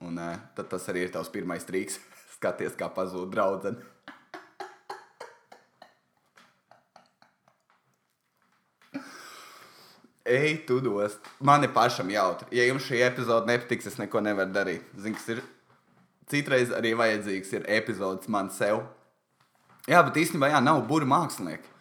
Un 0.00 0.16
uh, 0.16 0.32
tad 0.56 0.70
tas 0.72 0.88
arī 0.90 1.04
ir 1.06 1.12
tavs 1.14 1.30
pirmais 1.32 1.66
trīks. 1.68 2.00
Skaties, 2.36 2.74
kā 2.78 2.88
pazūd 2.94 3.30
draudzene. 3.34 3.84
Ej, 10.30 10.60
tu 10.66 10.78
dos. 10.80 11.16
Man 11.42 11.64
ir 11.66 11.72
pašam 11.74 12.10
jautri. 12.12 12.46
Ja 12.54 12.62
jums 12.68 12.84
šī 12.86 13.00
epizode 13.02 13.50
nepatiks, 13.50 13.88
es 13.90 13.96
neko 13.98 14.20
nevaru 14.22 14.54
darīt. 14.54 14.86
Zinu, 14.94 15.18
kas 15.18 15.32
ir. 15.34 15.40
Citreiz 16.30 16.70
arī 16.70 16.92
vajadzīgs 16.94 17.50
ir 17.56 17.64
epizodes 17.66 18.30
man 18.30 18.52
sev. 18.54 18.84
Jā, 19.90 20.04
bet 20.06 20.20
īstenībā 20.20 20.52
jā, 20.52 20.60
nav 20.62 20.84
burbuļu 20.84 21.08
mākslinieki. 21.10 21.72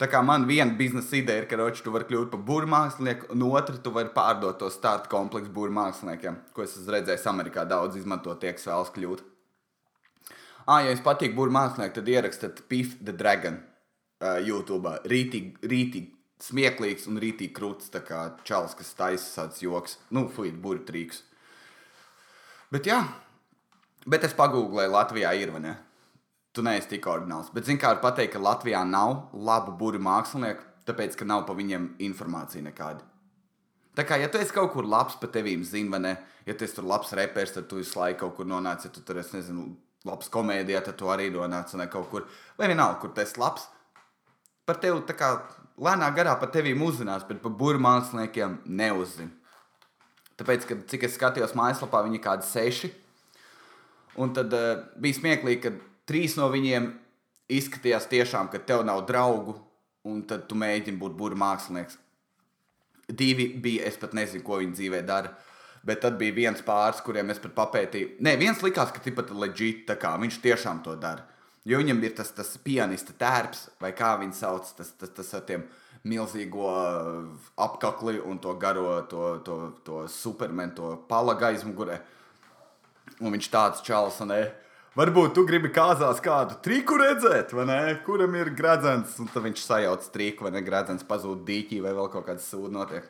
Tā 0.00 0.06
kā 0.08 0.22
man 0.24 0.46
viena 0.48 0.72
biznesa 0.78 1.18
ideja 1.18 1.42
ir, 1.42 1.46
ka 1.50 1.58
roči, 1.60 1.82
tu 1.84 1.92
vari 1.92 2.06
kļūt 2.08 2.30
par 2.32 2.40
burbuļu 2.40 2.70
mākslinieku, 2.72 3.28
un 3.34 3.44
otra 3.50 3.76
tu 3.76 3.92
vari 3.92 4.08
pārdot 4.14 4.56
to 4.62 4.70
startu 4.72 5.12
kompleksu 5.12 5.52
burbuļu 5.52 5.76
māksliniekiem, 5.76 6.38
ko 6.56 6.64
es 6.64 6.78
esmu 6.78 6.94
redzējis 6.94 7.26
Amerikā 7.28 7.66
daudz 7.68 7.98
izmantot 8.00 8.40
tie, 8.40 8.54
kas 8.56 8.64
vēlas 8.70 8.94
kļūt. 8.94 9.26
Ah, 10.64 10.80
ja 10.80 10.94
jums 10.94 11.04
patīk 11.04 11.36
burbuļu 11.36 11.56
mākslinieki, 11.58 11.96
tad 11.98 12.08
ierakstiet 12.08 12.64
Piff 12.72 12.96
the 13.04 13.12
Dragon 13.12 13.60
uh, 13.60 14.40
YouTube. 14.40 14.94
Rītīgi, 15.12 15.60
rītīgi 15.68 16.08
smieklīgs 16.44 17.08
un 17.10 17.20
rītīgi 17.20 17.52
krūts, 17.56 17.90
tā 17.92 18.02
kā 18.04 18.22
čalis, 18.48 18.76
kas 18.78 18.94
taisa 18.96 19.42
tāds 19.42 19.60
joks. 19.62 19.98
Nu, 20.14 20.26
fuj, 20.32 20.52
burbuļtrīks. 20.52 21.22
Bet 22.70 22.86
jā, 22.86 23.00
bet 24.06 24.24
es 24.26 24.36
pagūglēju, 24.38 24.94
Latvijā 24.94 25.32
ir, 25.38 25.52
vai 25.54 25.62
ne? 25.64 25.76
Tu 26.54 26.62
neesi 26.66 26.90
tik 26.92 27.06
ordināls. 27.06 27.50
Bet, 27.54 27.66
zini, 27.66 27.78
kā 27.82 27.92
var 27.92 28.02
pateikt, 28.02 28.34
ka 28.34 28.42
Latvijā 28.42 28.82
nav 28.86 29.30
labu 29.34 29.74
burbuļu 29.78 30.02
mākslinieku, 30.06 30.66
tāpēc, 30.88 31.16
ka 31.18 31.28
nav 31.28 31.44
pa 31.46 31.54
viņiem 31.58 31.92
informācija 32.06 32.62
nekāda. 32.64 33.06
Tā 33.98 34.06
kā, 34.06 34.18
ja 34.22 34.30
tu 34.30 34.38
esi 34.38 34.54
kaut 34.54 34.72
kur 34.74 34.86
labs, 34.86 35.16
pa 35.20 35.28
tevīm 35.30 35.62
zini, 35.66 35.90
vai 35.92 36.00
ne? 36.02 36.16
Ja 36.46 36.54
tu 36.54 36.64
esi 36.66 36.78
tur 36.78 36.86
labs 36.86 37.12
reperis, 37.18 37.52
tad 37.54 37.66
tu 37.70 37.78
visu 37.82 37.98
laiku 37.98 38.24
kaut 38.24 38.36
kur 38.38 38.48
nonāc, 38.48 38.86
ja 38.86 38.90
tu 38.94 39.02
tur 39.06 39.18
esi, 39.20 39.36
nezinu, 39.36 39.66
labs 40.06 40.30
komēdijā, 40.32 40.82
tad 40.86 40.98
tu 40.98 41.10
arī 41.12 41.28
nonāc, 41.34 41.74
ne, 41.78 41.86
kaut 41.90 42.08
kur. 42.10 42.26
Vai 42.58 42.70
vienalga, 42.70 43.00
kur 43.02 43.14
esi 43.22 43.38
labs. 43.40 43.66
Par 44.66 44.78
tevi 44.78 45.02
tā 45.08 45.16
kā 45.18 45.32
lēnā 45.80 46.10
garā 46.16 46.36
par 46.40 46.52
tevi 46.54 46.74
uzzinās, 46.76 47.26
bet 47.28 47.40
par 47.42 47.52
burbuļu 47.52 47.82
māksliniekiem 47.84 48.60
neuzzina. 48.66 49.32
Tāpēc, 50.40 50.64
kad, 50.68 50.84
cik 50.88 51.04
es 51.04 51.16
skatījos 51.18 51.56
mājaslapā, 51.56 52.00
viņi 52.06 52.16
ir 52.16 52.24
kādi 52.24 52.48
seši. 52.48 52.88
Un 54.20 54.32
tad 54.36 54.54
uh, 54.56 54.86
bija 55.00 55.18
smieklīgi, 55.18 55.60
ka 55.64 55.72
trīs 56.08 56.36
no 56.38 56.48
viņiem 56.52 56.88
izskatījās 57.52 58.08
tiešām, 58.10 58.48
ka 58.52 58.62
tev 58.64 58.86
nav 58.88 59.04
draugu, 59.08 59.58
un 60.08 60.22
tad 60.28 60.46
tu 60.48 60.56
mēģini 60.58 60.98
būt 61.00 61.12
burbuļu 61.18 61.40
mākslinieks. 61.40 61.98
Divi 63.10 63.50
bija, 63.60 63.84
es 63.90 63.98
pat 64.00 64.14
nezinu, 64.16 64.44
ko 64.46 64.60
viņi 64.62 64.76
dzīvē 64.78 65.02
dara. 65.06 65.34
Bet 65.84 66.02
tad 66.04 66.18
bija 66.20 66.36
viens 66.36 66.60
pāris, 66.64 67.00
kuriem 67.04 67.32
es 67.32 67.40
pat 67.40 67.54
papētīju. 67.56 68.18
Nē, 68.24 68.36
viens 68.40 68.60
likās, 68.64 68.92
ka 68.92 69.00
tas 69.00 69.12
ir 69.12 69.36
leģit, 69.44 69.86
tā 69.88 69.96
kā 70.00 70.12
viņš 70.20 70.40
tiešām 70.44 70.82
to 70.84 70.96
dara. 71.00 71.24
Jo 71.68 71.80
viņam 71.82 71.98
ir 72.06 72.14
tas, 72.16 72.30
tas 72.32 72.54
pianista 72.64 73.12
tērps, 73.20 73.66
vai 73.82 73.92
kā 73.96 74.14
viņi 74.20 74.36
sauc, 74.38 74.70
tas, 74.78 74.94
tas, 74.96 75.12
tas 75.12 75.32
ar 75.36 75.44
tiem 75.48 75.66
milzīgo 76.08 76.70
uh, 76.70 77.50
apakli 77.60 78.16
un 78.24 78.38
to 78.40 78.54
garo, 78.60 79.02
to, 79.10 79.34
to, 79.44 79.58
to 79.84 80.06
supermenu, 80.08 80.72
to 80.78 80.94
palaga 81.10 81.50
aizmugurē. 81.50 81.98
Un 83.20 83.34
viņš 83.36 83.48
tāds 83.52 83.82
čels, 83.84 84.22
un 84.24 84.32
ne, 84.32 84.40
varbūt 84.96 85.34
tu 85.36 85.44
gribi 85.44 85.68
kāzās 85.74 86.22
kādu 86.24 86.56
triku 86.64 86.96
redzēt, 87.00 87.52
vai 87.52 87.66
ne? 87.68 87.80
Kuram 88.06 88.38
ir 88.40 88.54
gradzens, 88.56 89.18
un 89.20 89.28
tad 89.28 89.44
viņš 89.44 89.66
sajauc 89.66 90.08
triku, 90.14 90.46
vai 90.48 90.54
ne? 90.56 90.64
Gradzens 90.64 91.04
pazūd 91.04 91.44
dīķī, 91.44 91.82
vai 91.84 91.92
vēl 91.98 92.08
kaut 92.14 92.24
kāds 92.30 92.48
sūdi 92.48 92.72
notiek. 92.78 93.04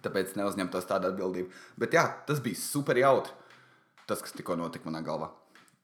Tāpēc 0.00 0.32
neuzņemtos 0.40 0.88
tādu 0.88 1.10
atbildību. 1.10 1.52
Bet 1.76 1.92
jā, 1.92 2.06
tas 2.24 2.40
bija 2.40 2.56
super 2.56 2.96
jautri. 2.96 3.36
Tas, 4.08 4.24
kas 4.24 4.32
tikko 4.32 4.56
notika 4.56 4.88
manā 4.88 5.04
galvā. 5.04 5.28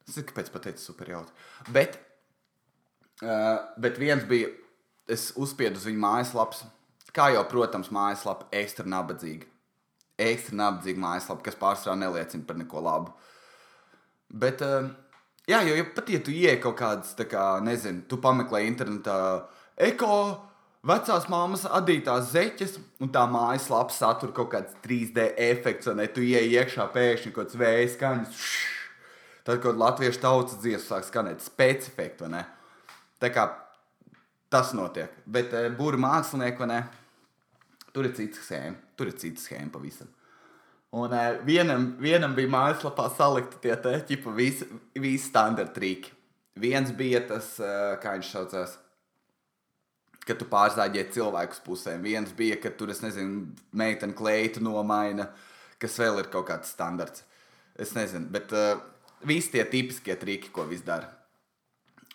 Es 0.06 0.14
nezinu, 0.14 0.28
kāpēc 0.28 0.52
pateicu 0.54 0.82
super 0.82 1.08
jautri. 1.10 1.34
Bet, 1.75 1.98
uh, 3.25 3.58
bet 3.82 3.98
viens 3.98 4.22
bija, 4.28 4.52
es 5.10 5.32
uzspiedu 5.34 5.80
uz 5.80 5.86
viņa 5.88 6.02
mājaslapas. 6.02 6.62
Kā 7.16 7.30
jau, 7.32 7.42
protams, 7.50 7.90
mājaslapa 7.94 8.46
ekstra 8.54 8.86
nabadzīga. 8.92 9.48
Ekstra 10.22 10.60
nabadzīga 10.60 11.02
mājaslapa, 11.02 11.42
kas 11.48 11.58
pārsvarā 11.58 11.96
neliecina 11.98 12.46
par 12.46 12.60
neko 12.60 12.82
labu. 12.86 13.14
Bet, 14.30 14.62
uh, 14.62 14.86
jā, 15.50 15.64
jo 15.66 15.75
ja 15.75 15.88
pat 15.96 16.14
ja 16.14 16.22
tu 16.22 16.34
ieej 16.34 16.60
kaut 16.62 16.78
kādas, 16.78 17.16
tā 17.18 17.26
kā, 17.30 17.48
nezinu, 17.66 18.04
tu 18.06 18.20
pameklē 18.22 18.62
internetā 18.68 19.18
eko 19.88 20.12
vecās 20.86 21.26
māmas 21.32 21.66
adītās 21.66 22.30
zeķes, 22.30 22.78
un 23.02 23.10
tā 23.10 23.26
mājaslapa 23.30 23.94
satur 23.94 24.30
kaut 24.36 24.52
kāds 24.54 24.78
3D 24.86 25.32
efekts, 25.48 25.90
un 25.90 25.98
ne, 25.98 26.06
tu 26.06 26.22
ieej 26.22 26.60
iekšā 26.60 26.86
pēkšņi 26.94 27.34
kaut 27.34 27.48
kāds 27.48 27.58
vēja 27.58 27.92
skaņas. 27.96 28.38
Šš, 28.38 28.75
Tad, 29.46 29.60
kad 29.62 29.78
latviešu 29.78 30.18
tautas 30.24 30.58
dziesmas 30.58 30.88
sāk 30.90 31.06
skanēt, 31.06 31.44
specifikti, 31.44 32.26
vai 32.26 32.32
ne? 32.32 32.42
Tā 33.22 33.30
kā 33.30 33.46
Tas 34.48 34.70
notiek. 34.76 35.10
Bet 35.26 35.54
uh, 35.54 35.66
būri 35.74 35.98
mākslinieki, 36.00 36.60
vai 36.62 36.68
ne? 36.70 36.82
Tur 37.94 38.06
ir 38.06 38.14
cits 38.16 38.44
schēma. 38.44 38.78
Tur 38.98 39.10
ir 39.10 39.18
cits 39.18 39.48
schēma 39.48 39.72
pavisam. 39.74 40.10
Un 40.96 41.12
uh, 41.12 41.38
vienam, 41.46 41.90
vienam 42.00 42.36
bija 42.36 42.52
mājaslapā 42.54 43.08
salikti 43.16 43.58
tie 43.64 43.74
te 43.82 43.96
ķipa 44.08 44.34
visi, 44.36 44.68
visi 44.94 45.26
standarta 45.26 45.74
trīki. 45.80 46.14
Viens 46.62 46.92
bija 46.96 47.20
tas, 47.26 47.56
uh, 47.60 47.96
kā 48.00 48.14
viņš 48.16 48.32
saucās, 48.32 48.78
kad 50.26 50.38
tu 50.40 50.46
pārzāģēji 50.50 51.12
cilvēkus 51.18 51.62
pusēm. 51.66 52.06
Viens 52.06 52.30
bija, 52.38 52.56
ka 52.62 52.70
tur, 52.78 52.94
es 52.94 53.02
nezinu, 53.02 53.48
meitene 53.76 54.14
kleitu 54.16 54.62
nomaina, 54.64 55.28
kas 55.82 55.98
vēl 56.00 56.22
ir 56.22 56.30
kaut 56.32 56.48
kāds 56.48 56.70
standarts. 56.72 57.26
Es 57.76 57.92
nezinu, 57.98 58.30
bet 58.32 58.54
uh, 58.56 58.78
visi 59.25 59.54
tie 59.54 59.64
tipiskie 59.64 60.16
triki, 60.20 60.52
ko 60.52 60.66
viss 60.68 60.85
dara. 60.85 61.12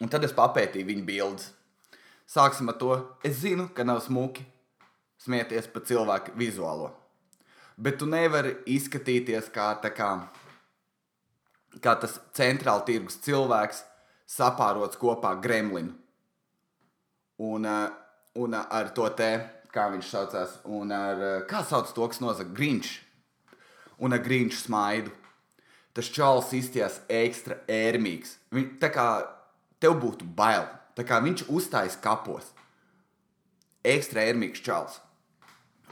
Un 0.02 0.10
tad 0.10 0.24
es 0.26 0.34
papētīju 0.34 0.88
viņa 0.88 1.06
bildes. 1.06 1.52
Sāksim 2.30 2.70
ar 2.72 2.78
to. 2.80 2.96
Es 3.28 3.42
zinu, 3.42 3.68
ka 3.76 3.84
nav 3.84 4.02
smuki 4.06 4.46
smieties 5.22 5.68
par 5.70 5.86
cilvēku 5.86 6.34
vizuālo. 6.40 6.90
Bet 7.82 8.00
tu 8.02 8.08
nevari 8.10 8.56
izskatīties 8.70 9.50
kā, 9.54 9.74
kā, 9.82 10.10
kā 11.82 11.96
tas 12.02 12.20
centrāla 12.38 12.86
tirgus 12.88 13.20
cilvēks, 13.26 13.84
sapārots 14.30 15.00
kopā 15.02 15.34
gremlinu. 15.42 15.96
Un, 17.42 17.66
un 18.38 18.58
ar 18.62 18.92
to 18.96 19.08
te, 19.18 19.32
kā 19.74 19.88
viņš 19.94 20.12
saucās, 20.12 20.60
un 20.70 20.92
ar, 20.94 21.24
kā 21.50 21.64
sauc 21.66 21.90
to, 21.96 22.06
kas 22.12 22.22
nosaka 22.22 22.54
grīņš, 22.58 22.92
un 24.06 24.14
ar 24.14 24.22
grīņšu 24.26 24.66
smaidu. 24.66 25.14
Tas 25.98 26.08
čalis 26.08 26.54
izties 26.56 27.02
ekstra 27.12 27.58
ērmīgs. 27.68 28.38
Viņ, 28.56 28.68
tā 28.80 28.92
kā 28.94 29.08
tev 29.84 29.98
būtu 30.00 30.28
bail. 30.38 30.68
Tā 30.96 31.04
kā 31.08 31.20
viņš 31.24 31.48
uzstājas 31.52 31.98
kapos. 32.04 32.52
Ekstra 33.88 34.24
ērmīgs 34.30 34.64
čalis. 34.64 35.00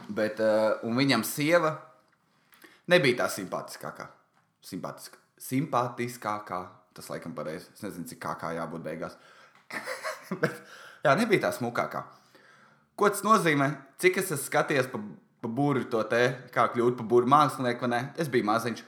Bet, 0.08 0.40
uh, 0.40 0.80
viņam 0.96 1.24
sieva 1.26 1.74
nebija 2.90 3.22
tā 3.22 3.28
simpātiskākā. 3.32 4.08
Simpātiska. 4.64 5.20
Simpātiskākā. 5.40 6.60
Tas 6.96 7.10
laikam 7.12 7.34
pareizi. 7.36 7.68
Es 7.74 7.84
nezinu, 7.84 8.08
cik 8.10 8.20
kā, 8.22 8.34
kā 8.40 8.54
jābūt 8.56 8.84
beigās. 8.84 9.16
Bet, 10.42 10.62
jā, 11.04 11.14
nebija 11.18 11.46
tā 11.46 11.52
smukākā. 11.56 12.04
Ko 12.98 13.08
tas 13.08 13.24
nozīmē? 13.24 13.70
Cik 14.00 14.20
es 14.20 14.32
esmu 14.34 14.46
skatījies 14.46 14.90
pa, 14.92 15.00
pa 15.40 15.50
būru 15.60 15.86
to 15.92 16.02
te, 16.10 16.24
kā 16.54 16.66
kļūt 16.72 16.98
par 16.98 17.06
būru 17.12 17.30
mākslinieku, 17.30 17.86
vai 17.86 17.92
ne? 17.94 18.00
Es 18.20 18.28
biju 18.32 18.48
maziņš. 18.48 18.82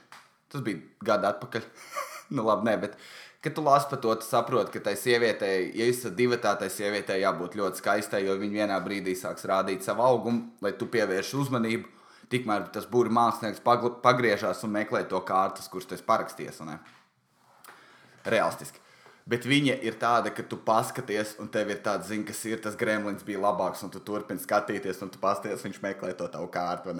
Tas 0.53 0.63
bija 0.65 0.81
gada 1.05 1.33
atpakaļ. 1.33 1.65
nu, 2.35 2.45
labi, 2.45 2.69
nē, 2.69 2.75
bet 2.85 2.97
kad 3.43 3.55
tu 3.57 3.63
lasi 3.65 3.89
par 3.89 3.99
to, 4.03 4.13
tu 4.15 4.27
saproti, 4.27 4.71
ka 4.75 4.83
tai 4.85 4.93
sievietei, 4.99 5.71
ja 5.75 5.87
jūs 5.89 6.03
esat 6.03 6.15
divi, 6.15 6.37
tai 6.39 6.69
sievietei 6.71 7.23
jābūt 7.23 7.57
ļoti 7.59 7.81
skaistai, 7.81 8.21
jo 8.27 8.37
viņa 8.39 8.61
vienā 8.61 8.77
brīdī 8.85 9.17
sāks 9.19 9.47
rādīt 9.49 9.83
savu 9.83 10.05
augumu, 10.05 10.53
lai 10.63 10.71
tu 10.79 10.87
pievērsi 10.93 11.35
uzmanību. 11.41 11.89
Tikmēr 12.31 12.69
tas 12.73 12.87
būri 12.89 13.11
mākslinieks 13.13 13.61
pagriežās 14.01 14.63
un 14.65 14.71
meklē 14.73 15.03
to 15.09 15.19
kārtas, 15.27 15.67
kuras 15.69 15.89
tas 15.89 16.01
paraksties. 16.01 16.61
Realistiski. 18.23 18.79
Bet 19.27 19.45
viņa 19.47 19.77
ir 19.87 19.95
tāda, 19.99 20.31
ka 20.35 20.43
tu 20.43 20.57
paskaties, 20.59 21.37
un 21.39 21.51
tev 21.51 21.69
ir 21.71 21.83
tāds, 21.83 22.09
zini, 22.11 22.25
kas 22.27 22.41
ir 22.47 22.59
tas 22.63 22.75
gremlins, 22.79 23.23
bija 23.23 23.39
labāks, 23.43 23.83
un 23.85 23.91
tu 23.91 24.01
turpini 24.03 24.41
skatīties, 24.43 24.99
un 25.03 25.11
tu 25.13 25.19
pasties, 25.21 25.63
viņš 25.63 25.79
meklē 25.83 26.11
to 26.19 26.27
tavu 26.31 26.49
kārtu. 26.51 26.95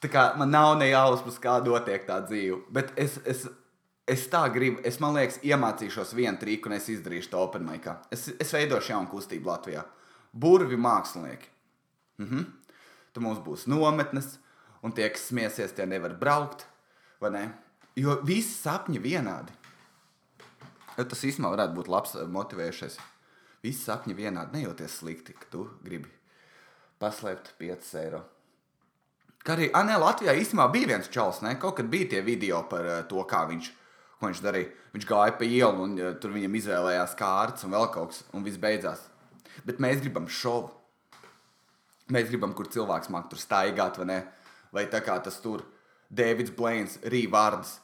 Kā 0.00 0.30
man 0.40 0.48
nav 0.48 0.78
ne 0.80 0.88
jausmas, 0.88 1.36
kā 1.42 1.58
notiek 1.64 2.06
tā 2.06 2.22
dzīve. 2.24 2.62
Bet 2.72 2.94
es, 2.96 3.18
es 3.28 3.44
es 4.10 4.26
tā 4.30 4.42
gribu, 4.52 4.80
es 4.86 4.98
man 5.02 5.14
liekas, 5.16 5.38
iemācīšos 5.46 6.14
vienu 6.18 6.38
triku, 6.40 6.70
un 6.70 6.76
es 6.76 6.88
izdarīšu 6.90 7.30
to 7.32 7.42
open 7.42 7.66
micā. 7.66 7.96
Es, 8.12 8.28
es 8.42 8.52
veidošu 8.54 8.94
jaunu 8.94 9.10
kustību 9.12 9.50
Latvijā. 9.50 9.84
Burvi 10.32 10.78
mākslinieki. 10.80 11.50
Mhm. 12.22 12.48
Tur 13.14 13.24
mums 13.24 13.40
būs 13.42 13.66
nometnes, 13.70 14.36
un 14.86 14.94
tie, 14.94 15.08
kas 15.10 15.28
smiesies, 15.30 15.74
tie 15.74 15.86
nevar 15.86 16.14
braukt. 16.18 16.66
Ne? 17.20 17.48
Jo 17.98 18.20
visi 18.24 18.52
sapņi 18.54 19.00
vienādi. 19.02 19.52
Jo 20.96 21.04
tas 21.10 21.24
īstenībā 21.26 21.50
varētu 21.56 21.76
būt 21.76 21.90
labs, 21.90 22.14
eh, 22.14 22.28
motivējušais. 22.30 22.98
Visi 23.62 23.82
sapņi 23.82 24.14
vienādi, 24.16 24.56
nejūties 24.56 25.00
slikti, 25.02 25.34
ka 25.34 25.50
tu 25.50 25.68
gribi 25.84 26.08
paslēpt 27.00 27.52
5 27.58 27.94
eiro. 28.00 28.22
Kā 29.44 29.56
arī 29.56 29.70
Anē, 29.76 29.96
Latvijā 30.00 30.34
īstenībā 30.36 30.66
bija 30.72 30.92
viens 30.92 31.08
čels, 31.12 31.40
ne? 31.44 31.54
kaut 31.60 31.78
kad 31.78 31.88
bija 31.88 32.10
tie 32.12 32.24
video 32.24 32.62
par 32.68 32.84
uh, 32.84 32.98
to, 33.08 33.22
kā 33.28 33.46
viņš 33.48 33.70
ko 34.20 34.28
viņš 34.28 34.42
darīja. 34.44 34.68
Viņš 34.92 35.06
gāja 35.08 35.36
pa 35.38 35.48
ielu 35.48 35.86
un 35.86 35.96
ja, 35.98 36.12
tur 36.20 36.34
viņam 36.34 36.58
izvēlējās 36.58 37.16
kārtas 37.18 37.64
un 37.64 37.74
vēl 37.74 37.88
kaut 37.94 38.12
kas, 38.12 38.22
un 38.36 38.44
viss 38.44 38.60
beidzās. 38.60 39.06
Bet 39.64 39.80
mēs 39.82 40.02
gribam 40.04 40.28
šovu. 40.28 40.68
Mēs 42.10 42.28
gribam, 42.28 42.52
kur 42.58 42.68
cilvēks 42.68 43.10
māca 43.14 43.30
tur 43.30 43.40
staigāt, 43.40 44.00
vai 44.00 44.08
ne? 44.10 44.18
Vai 44.74 44.84
tā 44.90 45.00
kā 45.02 45.16
tas 45.22 45.38
tur 45.42 45.62
Deivids 46.10 46.52
Blēns, 46.54 46.98
Rīvārds. 47.06 47.78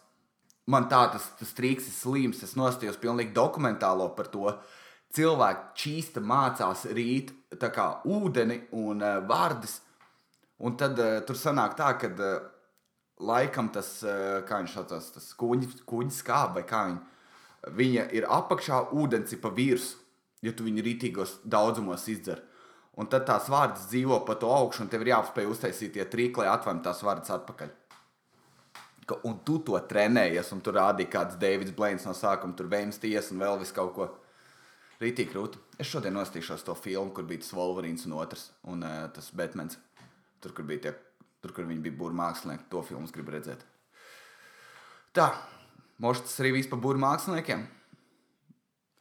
Man 0.71 0.89
tā 0.91 1.05
tas, 1.13 1.29
tas 1.39 1.55
trīks 1.55 1.87
ir 1.87 1.95
slims. 1.95 2.43
Es 2.43 2.57
nostājos 2.59 2.99
pilnīgi 3.01 3.35
dokumentālo 3.35 4.11
par 4.19 4.29
to. 4.33 4.51
Cilvēki 5.15 5.79
čīsta 5.79 6.21
mācās 6.21 6.85
rīt 6.91 7.31
kā 7.57 7.87
ūdeni 8.05 8.65
un 8.77 9.01
uh, 9.01 9.21
vārdus. 9.25 9.81
Un 10.65 10.77
tad 10.81 10.99
uh, 10.99 11.19
tur 11.27 11.37
sanāk 11.37 11.75
tā, 11.77 11.91
ka 12.01 12.13
uh, 12.13 12.37
laikam 13.21 13.69
tas, 13.73 14.03
eh, 14.03 14.43
kā 14.49 14.61
viņš 14.61 14.75
saucās, 14.77 15.13
tas 15.15 15.29
kuģis, 15.39 15.81
kuģis 15.89 16.23
skāba 16.23 16.61
vai 16.61 16.65
kā 16.69 16.83
viņa. 16.89 17.01
Viņa 17.77 18.03
ir 18.15 18.27
apakšā, 18.31 18.93
ūdens 18.93 19.33
ir 19.33 19.41
pa 19.41 19.51
virsmu, 19.51 19.99
ja 20.43 20.53
tu 20.53 20.65
viņu 20.65 20.85
rītīgos 20.85 21.41
daudzumos 21.45 22.07
izdzer. 22.09 22.43
Un 22.97 23.07
tad 23.07 23.27
tās 23.27 23.49
vārdas 23.49 23.89
dzīvo 23.91 24.25
pa 24.25 24.35
to 24.35 24.47
augšu, 24.53 24.85
un 24.85 24.89
tev 24.89 25.03
ir 25.03 25.13
jāspēj 25.17 25.49
uztaisīt 25.51 25.93
tie 25.97 26.05
trīkli, 26.05 26.45
lai 26.45 26.53
atvēm 26.53 26.83
tās 26.85 27.03
vārdas 27.03 27.33
atpakaļ. 27.35 27.73
Un 29.25 29.41
tu 29.45 29.59
to 29.63 29.79
trenējies, 29.79 30.53
un 30.53 30.61
tur 30.61 30.75
rādīja 30.75 31.11
kāds 31.11 31.37
Deivids 31.39 31.75
Blēns 31.75 32.07
no 32.07 32.15
sākuma, 32.15 32.57
tur 32.57 32.71
vēmsties 32.71 33.33
un 33.33 33.43
vēl 33.43 33.59
vis 33.59 33.73
kaut 33.73 33.93
ko. 33.95 34.09
Rītīgi 35.01 35.29
krūti. 35.29 35.59
Es 35.79 35.91
šodien 35.91 36.15
nostīšos 36.17 36.65
to 36.65 36.75
filmu, 36.75 37.13
kur 37.13 37.27
bija 37.29 37.43
tas 37.43 37.53
Wolverines 37.53 38.07
un 38.07 38.17
otrs, 38.17 38.49
un 38.65 38.81
uh, 38.83 39.11
tas 39.13 39.29
Batmans. 39.37 39.77
Tur, 40.47 40.55
kur 40.55 40.67
bija 40.69 40.85
tie 40.85 40.93
Tur, 41.47 41.53
kur 41.55 41.67
viņi 41.69 41.83
bija 41.85 41.95
būru 41.95 42.17
mākslinieki, 42.19 42.65
to 42.73 42.81
filmu 42.83 43.07
gribu 43.15 43.31
redzēt. 43.35 43.61
Tā, 45.15 45.29
možda 46.03 46.27
tas 46.27 46.41
arī 46.43 46.57
viss 46.57 46.71
par 46.71 46.81
būru 46.83 46.99
māksliniekiem. 46.99 47.61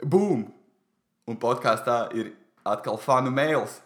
Boom! 0.06 0.44
Un 1.26 1.40
podkāstā 1.42 1.96
ir 2.14 2.36
atkal 2.68 3.00
fanu 3.02 3.34
mails. 3.34 3.80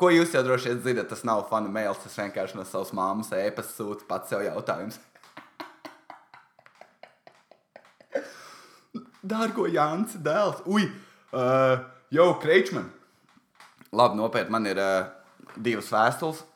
Ko 0.00 0.08
jūs 0.12 0.32
jau 0.32 0.40
droši 0.46 0.72
vien 0.72 0.80
zinat, 0.86 1.10
tas 1.12 1.26
nav 1.28 1.44
fanu 1.50 1.68
mails. 1.72 2.00
Tas 2.06 2.16
vienkārši 2.16 2.56
no 2.56 2.64
savas 2.64 2.94
māmas 2.96 3.34
ēpas 3.36 3.74
sūta 3.76 4.08
pats 4.08 4.32
sev 4.32 4.46
jautājums. 4.46 4.96
Dārgo 9.26 9.68
Jānis, 9.68 10.16
dēls, 10.24 10.64
ui, 10.70 10.88
uh, 11.36 11.84
jau 12.14 12.30
Kreičman. 12.40 12.88
Labi, 13.92 14.16
nopietni, 14.24 14.56
man 14.56 14.72
ir 14.72 14.80
uh, 14.80 15.08
divas 15.60 15.92
vēstules 15.92 16.46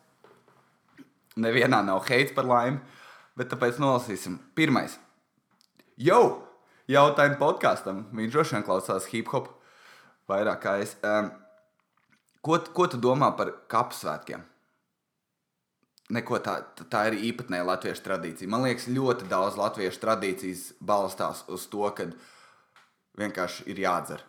Nevienā 1.38 1.84
nav 1.86 2.02
heits 2.08 2.34
par 2.34 2.48
laimi, 2.48 2.80
bet 3.38 3.52
tāpēc 3.52 3.78
nolasīsim. 3.82 4.40
Pirmais. 4.58 4.98
Jau! 6.00 6.46
Jautājumu 6.90 7.38
podkāstam. 7.38 8.06
Viņš 8.16 8.32
droši 8.34 8.56
vien 8.56 8.64
klausās 8.66 9.06
hip 9.12 9.28
hop 9.30 9.52
vairāk 10.30 10.62
kā 10.64 10.76
es. 10.82 10.96
Um, 11.06 11.30
ko, 12.42 12.58
ko 12.74 12.88
tu 12.90 12.98
domā 13.02 13.30
par 13.38 13.52
kapu 13.70 13.94
svētkiem? 13.94 14.42
Neko 16.10 16.40
tā, 16.42 16.56
tā 16.90 17.04
ir 17.10 17.20
īpatnēja 17.28 17.68
latviešu 17.68 18.02
tradīcija. 18.02 18.50
Man 18.50 18.64
liekas, 18.66 18.88
ļoti 18.90 19.28
daudz 19.30 19.58
latviešu 19.60 20.02
tradīcijas 20.02 20.64
balstās 20.82 21.44
uz 21.46 21.68
to, 21.70 21.84
ka 21.94 22.08
vienkārši 23.20 23.68
ir 23.70 23.84
jādzer. 23.84 24.24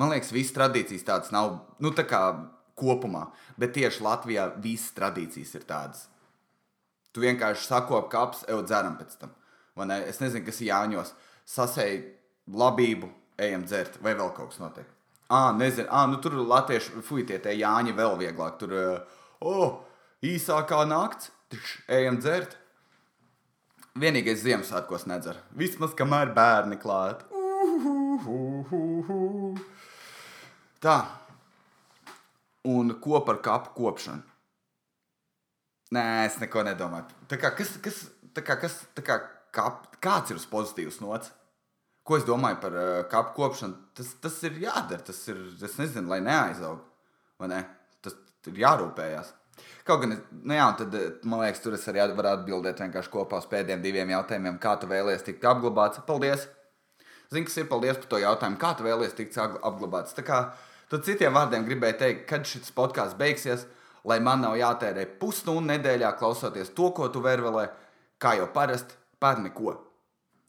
Man 0.00 0.12
liekas, 0.12 0.32
visas 0.32 0.56
tradīcijas 0.56 1.04
tādas 1.04 1.32
nav. 1.36 1.58
Nu, 1.80 1.92
tā 1.96 2.06
kā 2.08 2.22
kopumā. 2.78 3.26
Bet 3.60 3.74
tieši 3.76 4.04
Latvijā 4.04 4.50
visas 4.62 4.94
tradīcijas 4.96 5.54
ir 5.58 5.66
tādas. 5.68 6.06
Tu 7.12 7.24
vienkārši 7.24 7.68
sakopi 7.70 8.12
kaps, 8.12 8.44
jau 8.48 8.60
dzeram 8.64 8.98
pēc 9.00 9.16
tam. 9.20 9.32
Ne? 9.88 10.02
Es 10.08 10.20
nezinu, 10.20 10.44
kas 10.46 10.60
ir 10.60 10.70
Jāņos. 10.70 11.14
Sasēji 11.48 12.02
labību, 12.52 13.08
ejam 13.40 13.64
dzert, 13.64 13.96
vai 14.04 14.14
vēl 14.18 14.32
kaut 14.36 14.52
kas 14.52 14.60
notiek. 14.60 14.88
Ah, 15.32 15.50
nezinu, 15.56 15.88
ah, 15.90 16.04
nu 16.10 16.20
tur 16.22 16.36
latvieši, 16.38 17.00
fuj, 17.06 17.24
tie, 17.26 17.40
Jāņi 17.58 17.96
vēl 17.96 18.14
vieglāk. 18.20 18.60
Tur, 18.60 18.76
oh, 19.40 19.80
īsākā 20.24 20.84
nakts, 20.88 21.32
tš, 21.52 21.74
ejam 21.98 22.20
dzert. 22.20 22.56
Vienīgais 23.96 24.42
Ziemassvētkos 24.44 25.06
nedzer. 25.08 25.40
Vismaz 25.56 25.96
kamēr 25.96 26.34
bērni 26.36 26.76
klāt. 26.76 27.24
Tā, 30.84 30.96
un 32.66 32.96
ko 33.02 33.22
par 33.26 33.40
kapu 33.44 33.72
kopšanu. 33.76 34.22
Nē, 35.94 36.04
es 36.26 36.40
neko 36.42 36.64
nedomāju. 36.66 37.14
Tā 37.30 37.38
kā, 37.38 37.52
kas, 37.54 37.76
kas, 37.82 38.04
tā 38.34 38.42
kā, 38.42 38.58
kas, 38.58 38.80
tā 38.96 39.04
kā, 39.06 39.20
kap, 39.54 39.86
kāds 40.02 40.34
ir 40.34 40.40
uz 40.40 40.46
pozitīvas 40.50 40.98
nots? 41.04 41.30
ko 42.06 42.20
es 42.20 42.26
domāju 42.26 42.60
par 42.62 42.76
uh, 42.78 43.00
kapu 43.10 43.34
kopšanu, 43.40 43.74
tas, 43.96 44.12
tas 44.22 44.36
ir 44.46 44.60
jādara. 44.62 45.02
Tas 45.08 45.18
ir, 45.32 45.40
es 45.66 45.74
nezinu, 45.80 46.06
lai 46.12 46.20
neaizaug. 46.24 46.84
Vai 47.40 47.50
ne? 47.50 47.64
Tas 48.04 48.14
ir 48.46 48.62
jārūpējas. 48.62 49.32
Kaut 49.86 50.02
gan, 50.02 50.14
nu 50.46 50.54
jā, 50.54 50.66
tad, 50.78 50.94
man 51.26 51.42
liekas, 51.42 51.62
tur 51.64 51.74
es 51.76 51.86
arī 51.90 52.04
varu 52.18 52.32
atbildēt 52.32 52.82
vienkārši 52.82 53.12
kopā 53.12 53.40
uz 53.42 53.48
pēdējiem 53.50 53.82
diviem 53.82 54.12
jautājumiem, 54.12 54.60
kā 54.62 54.76
tu 54.80 54.88
vēlies 54.90 55.24
tikt 55.26 55.46
apglabāts. 55.48 56.02
Paldies! 56.06 56.46
Zini, 57.32 57.46
kas 57.48 57.58
ir 57.58 57.66
paldies 57.70 57.98
par 57.98 58.10
to 58.12 58.20
jautājumu, 58.22 58.58
kā 58.62 58.72
tu 58.78 58.86
vēlies 58.86 59.14
tikt 59.18 59.38
apglabāts. 59.40 60.14
Tā 60.14 60.22
kā 60.26 60.40
tad 60.92 61.06
citiem 61.06 61.34
vārdiem 61.36 61.66
gribēju 61.66 61.98
teikt, 62.02 62.26
kad 62.30 62.46
šis 62.48 62.72
podkāsts 62.76 63.18
beigsies, 63.18 63.66
lai 64.06 64.18
man 64.22 64.44
nav 64.44 64.56
jātērē 64.58 65.06
pusstundu 65.20 65.66
nedēļā 65.72 66.12
klausoties 66.20 66.70
to, 66.76 66.90
ko 66.94 67.08
tu 67.12 67.22
vervelē, 67.24 67.68
kā 68.22 68.36
jau 68.38 68.46
parasti, 68.54 68.94
par 69.18 69.40
neko. 69.42 69.74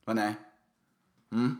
Vai 0.08 0.16
ne? 0.18 0.28
Mm? 1.34 1.56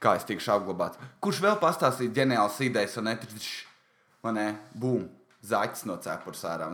Kā 0.00 0.14
es 0.16 0.24
tikšu 0.28 0.54
apglabāts? 0.54 1.00
Kurš 1.20 1.42
vēl 1.44 1.58
pastāstīs 1.60 2.14
ģeniālas 2.16 2.60
idejas 2.64 2.96
un 3.00 3.10
netrīšs? 3.10 3.50
Vai 4.24 4.32
ne? 4.36 4.46
Bum! 4.72 5.08
Zaķis 5.44 5.86
no 5.88 5.96
cepures 6.00 6.42
ārā. 6.48 6.68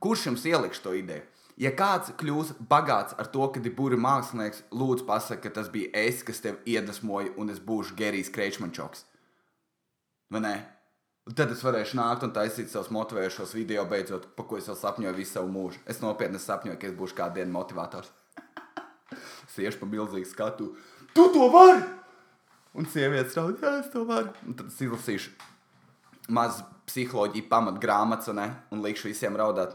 Kurš 0.00 0.26
jums 0.30 0.44
ieliks 0.48 0.80
to 0.84 0.92
ideju? 0.96 1.24
Ja 1.56 1.70
kāds 1.72 2.10
kļūs 2.20 2.52
bagāts 2.68 3.16
ar 3.16 3.30
to, 3.32 3.46
ka 3.48 3.62
ir 3.64 3.72
būri 3.76 3.96
mākslinieks, 3.96 4.66
lūdzu, 4.76 5.06
pasakiet, 5.08 5.42
ka 5.46 5.60
tas 5.60 5.70
bija 5.72 5.88
es, 6.04 6.20
kas 6.24 6.42
tev 6.44 6.58
iedvesmoja, 6.68 7.32
un 7.40 7.48
es 7.52 7.60
būšu 7.64 7.96
Gerijs 7.96 8.28
Kreičmančoks. 8.32 9.06
Vai 10.32 10.42
ne? 10.44 10.54
Tad 11.26 11.50
es 11.50 11.62
varēšu 11.66 11.96
nākt 11.98 12.22
un 12.22 12.30
taisīt 12.30 12.70
savus 12.70 12.92
motivējošos 12.94 13.56
video, 13.56 13.82
beidzot, 13.90 14.28
pa 14.38 14.44
ko 14.46 14.60
es 14.60 14.68
jau 14.70 14.76
sapņoju 14.78 15.16
visu 15.16 15.32
savu 15.34 15.50
mūžu. 15.50 15.80
Es 15.90 15.98
nopietni 15.98 16.38
sapņoju, 16.38 16.78
ka 16.78 16.86
es 16.86 16.92
būšu 16.94 17.16
kādu 17.18 17.40
dienu 17.40 17.50
motivators. 17.56 18.12
Siešu 19.56 19.80
pa 19.80 19.88
milzīgu 19.90 20.28
skatu. 20.30 20.68
Tu 21.16 21.24
to 21.34 21.48
vari! 21.50 21.80
Un 22.78 22.86
sievietes 22.92 23.34
raud, 23.34 23.58
jā, 23.58 23.72
es 23.80 23.88
to 23.90 24.04
varu. 24.06 24.30
Un 24.46 24.54
tad 24.54 24.68
es 24.70 24.78
izlasīšu 24.84 25.32
mazu 26.36 26.62
psiholoģiju 26.86 27.48
pamatgrāmatas 27.50 28.30
un, 28.30 28.42
un 28.76 28.84
likšu 28.84 29.08
visiem 29.08 29.34
raudāt. 29.38 29.74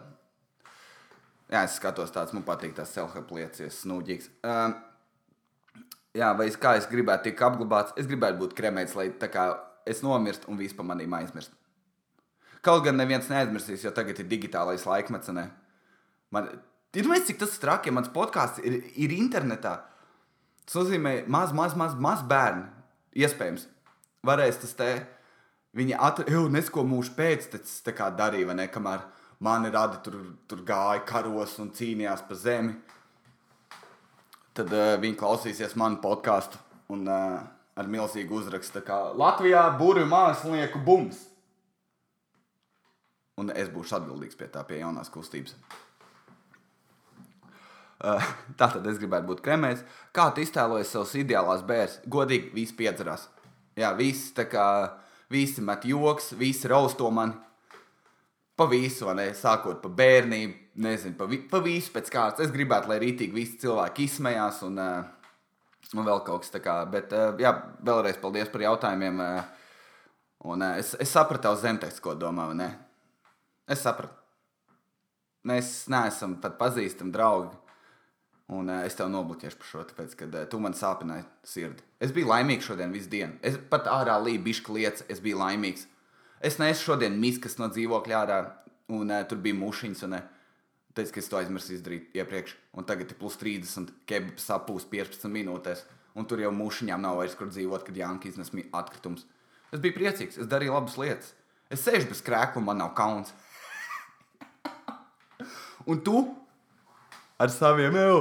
Jā, 1.51 1.65
es 1.65 1.75
skatos 1.75 2.13
tāds, 2.15 2.31
man 2.31 2.45
patīk 2.47 2.77
tās 2.77 2.93
self-help 2.95 3.33
lietas, 3.35 3.81
snūģīgs. 3.83 4.29
Um, 4.47 4.77
jā, 6.15 6.31
vai 6.37 6.47
es, 6.47 6.55
kā 6.55 6.77
es 6.79 6.87
gribētu 6.87 7.27
tikt 7.27 7.43
apglabāts? 7.43 7.97
Es 7.99 8.07
gribētu 8.07 8.39
būt 8.39 8.55
kremēts, 8.55 8.95
lai 8.95 9.09
tā 9.19 9.27
kā 9.33 9.49
es 9.85 10.01
nomirstu 10.05 10.51
un 10.51 10.59
viss 10.59 10.75
par 10.77 10.87
manīm 10.87 11.13
aizmirst. 11.17 11.53
Kaut 12.61 12.83
gan 12.85 12.97
neviens 12.99 13.29
neaizmirsīs, 13.29 13.85
jo 13.85 13.91
tagad 13.95 14.19
ir 14.21 14.27
digitālais 14.29 14.83
laikmets. 14.85 15.31
Ne? 15.33 15.47
Man, 16.33 16.49
ir 16.93 17.07
mēs, 17.09 17.25
cik 17.29 17.39
tas 17.41 17.57
traki, 17.61 17.89
ja 17.89 17.97
mans 17.97 18.11
podkāsts 18.13 18.61
ir, 18.61 18.81
ir 19.01 19.15
internetā. 19.15 19.79
Tas 20.67 20.77
nozīmē, 20.77 21.23
maz, 21.31 21.55
maz, 21.57 21.73
maz, 21.77 21.95
maz 21.97 22.21
bērni, 22.27 22.67
iespējams, 23.17 23.65
varēs 24.27 24.61
tas 24.61 24.77
te. 24.77 24.91
Viņi 25.77 25.95
atrada, 25.95 26.43
nesko 26.51 26.83
mūžu 26.85 27.15
pēc 27.15 27.47
tam 27.87 28.17
darīja, 28.19 28.49
vai 28.49 28.57
ne? 28.59 28.67
Kamēr 28.69 29.05
mani 29.41 29.71
radi 29.73 30.01
tur, 30.05 30.17
tur 30.47 30.61
gāja 30.67 31.01
karos 31.07 31.57
un 31.63 31.71
cīnījās 31.73 32.25
par 32.27 32.37
zemi. 32.37 32.75
Tad 34.53 34.73
uh, 34.75 34.97
viņi 35.01 35.17
klausīsies 35.17 35.77
manu 35.79 36.01
podkāstu 36.03 36.59
un 36.91 37.07
uh, 37.07 37.39
ar 37.81 37.89
milzīgu 37.91 38.37
uzrakstu, 38.39 38.83
kā 38.85 38.99
Latvijā 39.17 39.65
burbuļu 39.79 40.07
mākslinieku 40.11 40.81
bums. 40.85 41.27
Un 43.41 43.51
es 43.57 43.71
būšu 43.73 43.97
atbildīgs 43.97 44.37
pie 44.37 44.49
tā, 44.53 44.63
pie 44.67 44.81
jaunās 44.83 45.11
kustības. 45.13 45.57
Uh, 48.01 48.17
tā 48.57 48.65
tad 48.73 48.87
es 48.89 48.97
gribētu 48.97 49.27
būt 49.27 49.43
kremēs. 49.45 49.83
Kā 50.09 50.23
tu 50.33 50.41
iztēlojies 50.41 50.89
savus 50.89 51.11
ideālās 51.19 51.59
bērns? 51.61 51.99
Godīgi, 52.09 52.47
visi 52.55 52.73
piedzerās. 52.79 53.27
Jā, 53.77 53.91
visi 53.93 54.31
tā 54.33 54.47
kā 54.49 54.63
visi 55.29 55.61
met 55.61 55.85
joks, 55.85 56.31
visi 56.39 56.71
rausto 56.71 57.11
mani 57.13 57.37
pa 58.61 58.67
visu, 58.69 59.07
ne, 59.17 59.31
sākot 59.37 59.79
pa 59.81 59.89
bērnību, 60.01 60.53
nezinu, 60.83 61.15
pa, 61.17 61.25
vi, 61.29 61.39
pa 61.49 61.61
visu 61.63 61.93
pēc 61.95 62.11
kārtas. 62.13 62.45
Es 62.45 62.53
gribētu, 62.53 62.91
lai 62.91 62.99
rītīgi 63.01 63.33
visi 63.33 63.57
cilvēki 63.63 64.05
izsmējās 64.05 64.61
un, 64.67 64.77
uh, 64.81 65.20
un 65.95 66.07
vēl 66.07 66.23
kaut 66.27 66.45
kas 66.45 66.53
tāds. 66.53 66.91
Bet, 66.93 67.13
uh, 67.15 67.33
jā, 67.41 67.51
vēlreiz 67.83 68.19
paldies 68.21 68.51
par 68.51 68.63
jautājumiem. 68.65 69.21
Uh, 69.23 69.69
un, 70.53 70.63
uh, 70.63 70.77
es, 70.79 70.93
es 71.01 71.11
sapratu 71.11 71.47
tavu 71.47 71.59
zemtekstu, 71.61 72.03
ko 72.05 72.15
domā, 72.19 72.49
ne? 72.57 72.69
Es 73.71 73.83
sapratu. 73.85 74.17
Mēs 75.47 75.89
neesam 75.89 76.37
pat 76.41 76.59
pazīstami 76.59 77.13
draugi. 77.13 77.57
Un 78.51 78.67
es 78.81 78.97
tev 78.99 79.07
nobloķēšu 79.07 79.57
par 79.61 79.67
šo, 79.69 79.81
tāpēc, 79.87 80.13
ka 80.19 80.41
tu 80.51 80.57
man 80.59 80.73
sāpināji 80.75 81.23
sirdi. 81.47 81.85
Es 82.03 82.11
biju 82.11 82.27
laimīgs 82.33 82.67
šodien 82.67 82.91
visu 82.91 83.07
dienu. 83.13 83.37
Es 83.47 83.55
pat 83.71 83.87
ārā 83.87 84.17
līju 84.19 84.41
bišķi 84.43 84.75
lietas, 84.75 85.05
es 85.07 85.21
biju 85.23 85.39
laimīgs. 85.39 85.85
Es 86.43 86.57
neesmu 86.59 86.83
šodien 86.89 87.15
miskas 87.21 87.55
no 87.61 87.69
dzīvokļa 87.71 88.17
ārā, 88.17 88.39
un 88.91 89.13
tur 89.31 89.39
bija 89.39 89.55
mušiņas. 89.55 90.03
Un, 90.09 90.17
uh, 90.19 90.40
Teicu, 90.95 91.13
ka 91.15 91.21
es 91.21 91.29
to 91.31 91.39
aizmirsu 91.39 91.75
izdarīt 91.75 92.15
iepriekš, 92.19 92.55
un 92.75 92.87
tagad 92.87 93.13
ir 93.13 93.19
plus 93.19 93.37
30, 93.39 93.93
kebabs 94.09 94.47
sapūs 94.49 94.87
15 94.91 95.31
minūtēs, 95.31 95.85
un 96.19 96.27
tur 96.27 96.43
jau 96.43 96.51
mušiņām 96.55 97.01
nav 97.03 97.21
vairs 97.21 97.37
kur 97.39 97.47
dzīvot, 97.51 97.85
kad 97.87 97.95
Jānis 97.95 98.33
iznes 98.33 98.51
atkritumus. 98.75 99.23
Es 99.71 99.79
biju 99.79 99.95
priecīgs, 99.95 100.41
es 100.41 100.49
darīju 100.51 100.75
labas 100.75 100.97
lietas. 100.99 101.31
Es 101.71 101.85
sēžu 101.87 102.09
bez 102.11 102.19
krēkla, 102.25 102.59
un 102.59 102.67
man 102.67 102.81
nav 102.83 102.91
kauns. 102.97 103.31
un 105.89 106.03
tu 106.03 106.25
ar 107.39 107.49
saviem 107.49 107.95
jau 107.95 108.17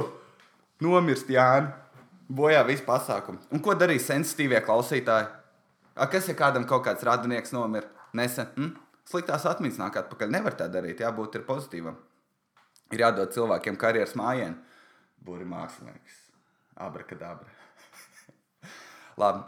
nomirst, 0.79 1.27
Jānis, 1.27 1.75
bojā 2.31 2.63
visu 2.67 2.87
pasākumu. 2.87 3.43
Un 3.51 3.59
ko 3.59 3.75
darīs 3.75 4.07
sensitīvie 4.07 4.63
klausītāji? 4.63 5.27
A, 5.91 6.07
kas, 6.07 6.31
ja 6.31 6.37
kādam 6.39 6.63
kaut 6.63 6.85
kāds 6.87 7.03
radinieks 7.03 7.51
nomira? 7.51 7.91
nesen. 8.13 8.47
Mm? 8.57 8.71
Sliktās 9.07 9.45
atmiņas 9.49 9.79
nāk 9.81 9.99
atpakaļ. 10.03 10.31
Nevar 10.31 10.55
tā 10.57 10.67
darīt, 10.71 11.01
jābūt 11.03 11.41
pozitīvam. 11.47 11.97
Ir 12.91 13.05
jādod 13.05 13.31
cilvēkiem 13.33 13.77
karjeras 13.79 14.13
mājiņu. 14.19 14.57
Būri 15.25 15.47
mākslinieks. 15.47 16.19
Abrakadabra. 16.81 17.49
Labi. 19.21 19.43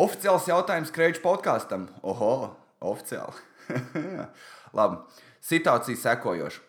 Oficiāls 0.00 0.48
jautājums 0.50 0.92
Kreidžu 0.94 1.22
podkāstam. 1.22 1.86
Oho, 2.02 2.54
oficiāli. 2.82 3.36
Labi. 4.78 5.02
Situācija 5.44 6.00
sekojoša. 6.00 6.62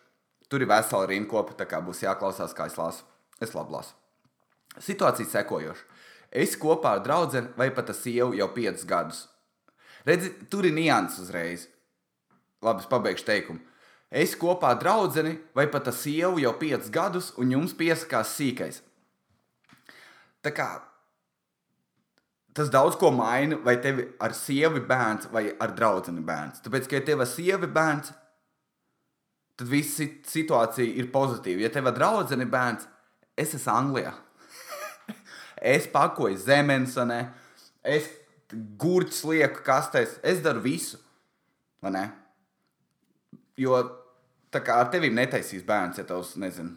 Tur 0.46 0.62
ir 0.62 0.70
vesela 0.70 1.08
rinkopa, 1.10 1.56
tā 1.58 1.66
kā 1.66 1.80
būs 1.82 2.04
jāklausās, 2.04 2.54
kā 2.54 2.68
es 2.70 2.76
lasu. 2.78 3.06
Es 3.42 3.54
labi 3.56 3.74
lasu. 3.74 3.96
Situācija 4.78 5.26
sekojoša. 5.32 5.88
Es 6.30 6.54
kopā 6.60 6.96
ar 6.96 7.02
draugu 7.02 7.42
vai 7.58 7.72
pat 7.74 7.90
ar 7.90 7.96
sievu 7.98 8.36
jau 8.36 8.46
piecus 8.54 8.84
gadus 8.86 9.24
Redzi, 10.06 10.30
tur 10.50 10.66
ir 10.68 10.74
nianses 10.74 11.24
uzreiz. 11.24 11.66
Labi, 12.62 12.84
es 12.84 12.90
pabeigšu 12.90 13.26
teikumu. 13.26 13.58
Es 14.16 14.32
kopā 14.38 14.72
draugu 14.80 15.36
vai 15.54 15.66
pat 15.68 15.90
ar 15.90 15.94
sievu 15.94 16.40
jau 16.40 16.54
piecus 16.56 16.90
gadus, 16.90 17.32
un 17.36 17.50
jums 17.52 17.74
piesakās 17.76 18.32
sīkais. 18.38 18.80
Tā 20.40 20.52
kā 20.56 20.68
tas 22.56 22.70
daudz 22.72 22.96
ko 22.96 23.10
maina, 23.12 23.58
vai 23.60 23.76
tev 23.84 24.00
ar 24.22 24.32
sievi 24.32 24.80
bērns 24.80 25.28
vai 25.32 25.50
ar 25.60 25.74
draugu 25.76 26.14
bērns. 26.24 26.62
Tāpēc, 26.64 26.88
ka 26.88 26.96
ja 26.96 27.04
tev 27.04 27.20
ir 27.20 27.28
sievi 27.28 27.68
bērns, 27.68 28.14
tad 29.60 29.68
viss 29.68 30.00
situācija 30.30 30.96
ir 30.96 31.10
pozitīva. 31.12 31.66
Ja 31.66 31.72
tev 31.74 31.90
ir 31.90 31.98
draugs 31.98 32.32
bērns, 32.32 32.88
es 33.36 33.52
esmu 33.58 33.74
Anglijā. 33.74 34.14
es 35.74 35.90
pakoju 35.92 36.40
zemes, 36.40 36.96
es 37.84 38.08
gurķis 38.80 39.20
lieku 39.28 39.60
kastēs. 39.66 40.16
Es 40.24 40.40
daru 40.40 40.64
visu. 40.64 41.02
Jo 43.56 43.76
tā 44.54 44.62
kā 44.64 44.80
ar 44.80 44.90
tevi 44.92 45.10
netaisīs 45.14 45.64
bērns, 45.66 46.00
ja 46.00 46.06
tavs, 46.08 46.34
nezinu, 46.40 46.74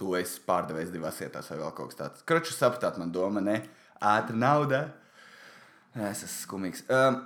tu 0.00 0.14
esi 0.18 0.40
pārdevējs 0.46 0.92
divās 0.94 1.18
vietās 1.20 1.50
vai 1.52 1.58
vēl 1.60 1.74
kaut 1.76 1.92
kas 1.92 2.00
tāds. 2.00 2.24
Kraču 2.28 2.56
sapratāt, 2.56 2.98
man 3.00 3.12
doma, 3.12 3.42
ne? 3.44 3.60
Ātri 4.00 4.38
nauda. 4.40 4.86
Es 5.94 6.22
esmu 6.24 6.36
skumīgs. 6.38 6.86
Um, 6.88 7.20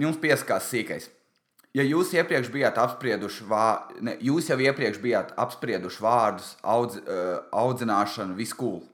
jums 0.00 0.18
pieskās 0.22 0.66
sīkais. 0.72 1.10
Ja 1.76 1.84
jūs 1.84 2.14
iepriekš 2.16 2.48
bijāt 2.54 2.78
apsprieduši, 2.80 3.44
vā, 3.50 3.66
ne, 4.00 4.16
jūs 4.24 4.48
jau 4.48 4.56
iepriekš 4.64 4.98
bijāt 5.02 5.34
apsprieduši 5.36 6.02
vārdus, 6.02 6.54
audz, 6.64 6.96
uh, 7.02 7.34
audzināšanu, 7.52 8.36
visu 8.38 8.56
kūlu. 8.62 8.84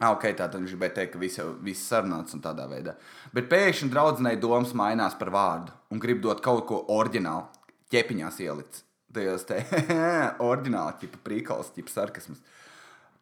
Ah, 0.00 0.16
ok, 0.16 0.24
tā 0.32 0.48
tad 0.48 0.56
viņš 0.58 0.72
gribēja 0.72 0.94
teikt, 0.96 1.12
ka 1.12 1.20
viss 1.20 1.38
jau 1.38 1.50
viss 1.62 1.86
sarunāts 1.86 2.34
un 2.34 2.40
tādā 2.42 2.64
veidā. 2.66 2.96
Bet 3.36 3.46
pēkšņi 3.52 3.90
draudzenei 3.92 4.40
domas 4.40 4.72
mainās 4.74 5.14
par 5.20 5.30
vārdu 5.30 5.74
un 5.92 6.00
grib 6.02 6.22
dot 6.24 6.40
kaut 6.42 6.64
ko 6.66 6.80
oriģinālu, 6.90 7.44
ķepiņās 7.92 8.40
ielikts. 8.44 8.84
Tajos 9.12 9.44
te 9.44 9.60
oriģināli, 10.48 10.98
tipa 11.02 11.20
prīkals, 11.26 11.72
tipa 11.76 11.92
sarkasms. 11.92 12.40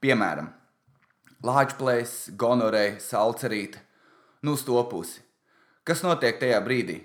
Piemēram, 0.00 0.52
lāčplēs, 1.44 2.30
gonorei, 2.38 3.00
salcerīte, 3.02 3.80
nu 4.46 4.54
uz 4.54 4.62
to 4.64 4.78
pusi. 4.90 5.24
Kas 5.84 6.04
notiek 6.06 6.38
tajā 6.40 6.60
brīdī? 6.62 7.00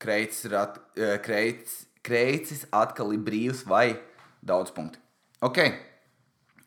Kreicis, 0.00 0.52
at, 0.52 0.78
eh, 0.96 1.18
kreicis, 1.24 1.84
kreicis 2.06 2.64
atkal 2.72 3.12
ir 3.12 3.20
brīvs 3.26 3.64
vai 3.68 3.98
daudz 4.44 4.72
punktu. 4.72 5.00
Ok, 5.44 5.60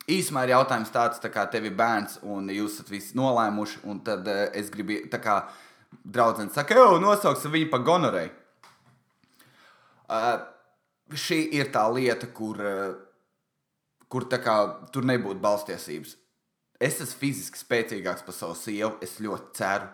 īsumā 0.09 0.43
ir 0.45 0.53
jautājums 0.53 0.91
tāds, 0.93 1.21
tā 1.21 1.31
kā 1.33 1.45
tev 1.49 1.65
ir 1.65 1.77
bērns 1.77 2.19
un 2.21 2.49
jūs 2.53 2.77
esat 2.77 2.91
visi 2.93 3.17
nolēmuši, 3.17 3.81
un 3.89 4.01
tad 4.05 4.27
uh, 4.29 4.45
es 4.53 4.69
gribu, 4.73 4.99
tā 5.09 5.21
kā 5.23 5.39
draudzene 6.05 6.53
saka, 6.53 6.77
jau 6.77 6.99
nosauksim 7.01 7.53
viņu 7.55 7.69
par 7.71 7.85
gonorei. 7.87 8.29
Uh, 10.09 10.39
šī 11.13 11.43
ir 11.59 11.69
tā 11.73 11.85
lieta, 11.93 12.29
kur, 12.33 12.57
uh, 12.57 12.97
kur 14.09 14.25
kā 14.29 14.57
tur 14.93 15.05
nebūtu 15.05 15.41
balstiesības. 15.43 16.15
Es 16.79 17.01
esmu 17.03 17.19
fiziski 17.19 17.59
spēcīgāks 17.59 18.23
par 18.25 18.35
savu 18.35 18.55
sievu, 18.55 18.95
es 19.03 19.19
ļoti 19.19 19.55
ceru. 19.59 19.89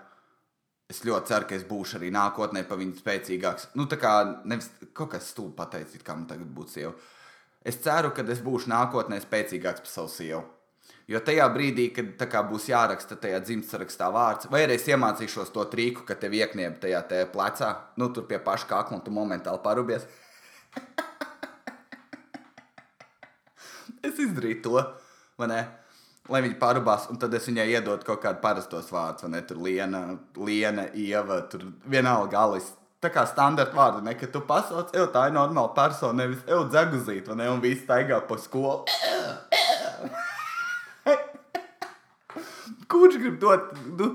Es 0.86 1.02
ļoti 1.02 1.32
ceru, 1.32 1.48
ka 1.50 1.56
es 1.58 1.64
būšu 1.66 1.98
arī 1.98 2.12
nākotnē 2.14 2.62
par 2.70 2.78
viņu 2.78 3.00
spēcīgāks. 3.00 3.72
Nu, 3.74 3.88
tā 3.90 3.98
kā 3.98 4.12
nevis 4.46 4.70
kaut 4.94 5.16
kas 5.16 5.32
stulbs 5.34 5.58
pateicis, 5.58 6.04
kā 6.06 6.14
man 6.14 6.28
tagad 6.30 6.52
būtu 6.54 6.76
sieva. 6.76 6.94
Es 7.66 7.80
ceru, 7.82 8.12
ka 8.14 8.22
es 8.30 8.44
būšu 8.46 8.70
nākotnē 8.70 9.18
spēcīgāks 9.24 9.82
par 9.82 9.90
savu 9.90 10.14
sievu. 10.14 10.44
Jo 11.08 11.20
tajā 11.22 11.46
brīdī, 11.54 11.92
kad 11.94 12.24
kā, 12.32 12.42
būs 12.50 12.66
jāraksta 12.72 13.16
tajā 13.22 13.40
dzimtsrakstā 13.46 14.08
vārds, 14.14 14.48
vai 14.50 14.64
arī 14.66 14.80
es 14.80 14.88
iemācīšos 14.90 15.52
to 15.54 15.66
trīku, 15.70 16.02
ka 16.08 16.18
tev 16.18 16.34
iekniep 16.34 16.80
tajā 16.82 17.02
te 17.10 17.20
plecā, 17.30 17.70
nu 18.02 18.10
tur 18.14 18.26
pie 18.30 18.40
paša 18.42 18.66
kakla 18.72 18.98
un 18.98 19.04
tu 19.06 19.14
momentāli 19.14 19.62
parubies. 19.62 20.08
es 24.06 24.18
izdarīju 24.26 24.62
to, 24.66 24.82
vai 25.38 25.52
ne? 25.52 25.62
Lai 26.30 26.42
viņi 26.42 26.58
parubās, 26.58 27.06
un 27.14 27.22
tad 27.22 27.34
es 27.38 27.46
viņai 27.46 27.68
iedodu 27.76 28.08
kaut 28.08 28.24
kādu 28.24 28.42
parastos 28.42 28.90
vārdus, 28.90 29.28
vai 29.28 29.36
ne? 29.36 29.44
Tur 29.46 29.62
liena, 29.62 30.02
liena, 30.42 30.88
ieva, 30.98 31.44
tur 31.52 31.68
vienalga 31.86 32.34
galis 32.34 32.74
tā 33.06 33.12
kā 33.14 33.26
standarta 33.30 33.76
vārdi, 33.78 34.04
ne, 34.06 34.16
ka 34.18 34.30
tu 34.32 34.42
pasauc, 34.48 34.90
ej, 34.96 35.06
tā 35.14 35.28
ir 35.30 35.36
normāla 35.36 35.74
persona, 35.76 36.24
nevis 36.24 36.42
ej, 36.48 36.64
dzeguzīt, 36.72 37.30
vai 37.30 37.38
ne, 37.42 37.50
un 37.54 37.62
viss 37.64 37.84
staigā 37.86 38.22
pa 38.26 38.38
skolu. 38.42 38.86
Kurš 42.92 43.20
grib 43.22 43.40
dot, 43.42 43.72
nu, 43.98 44.12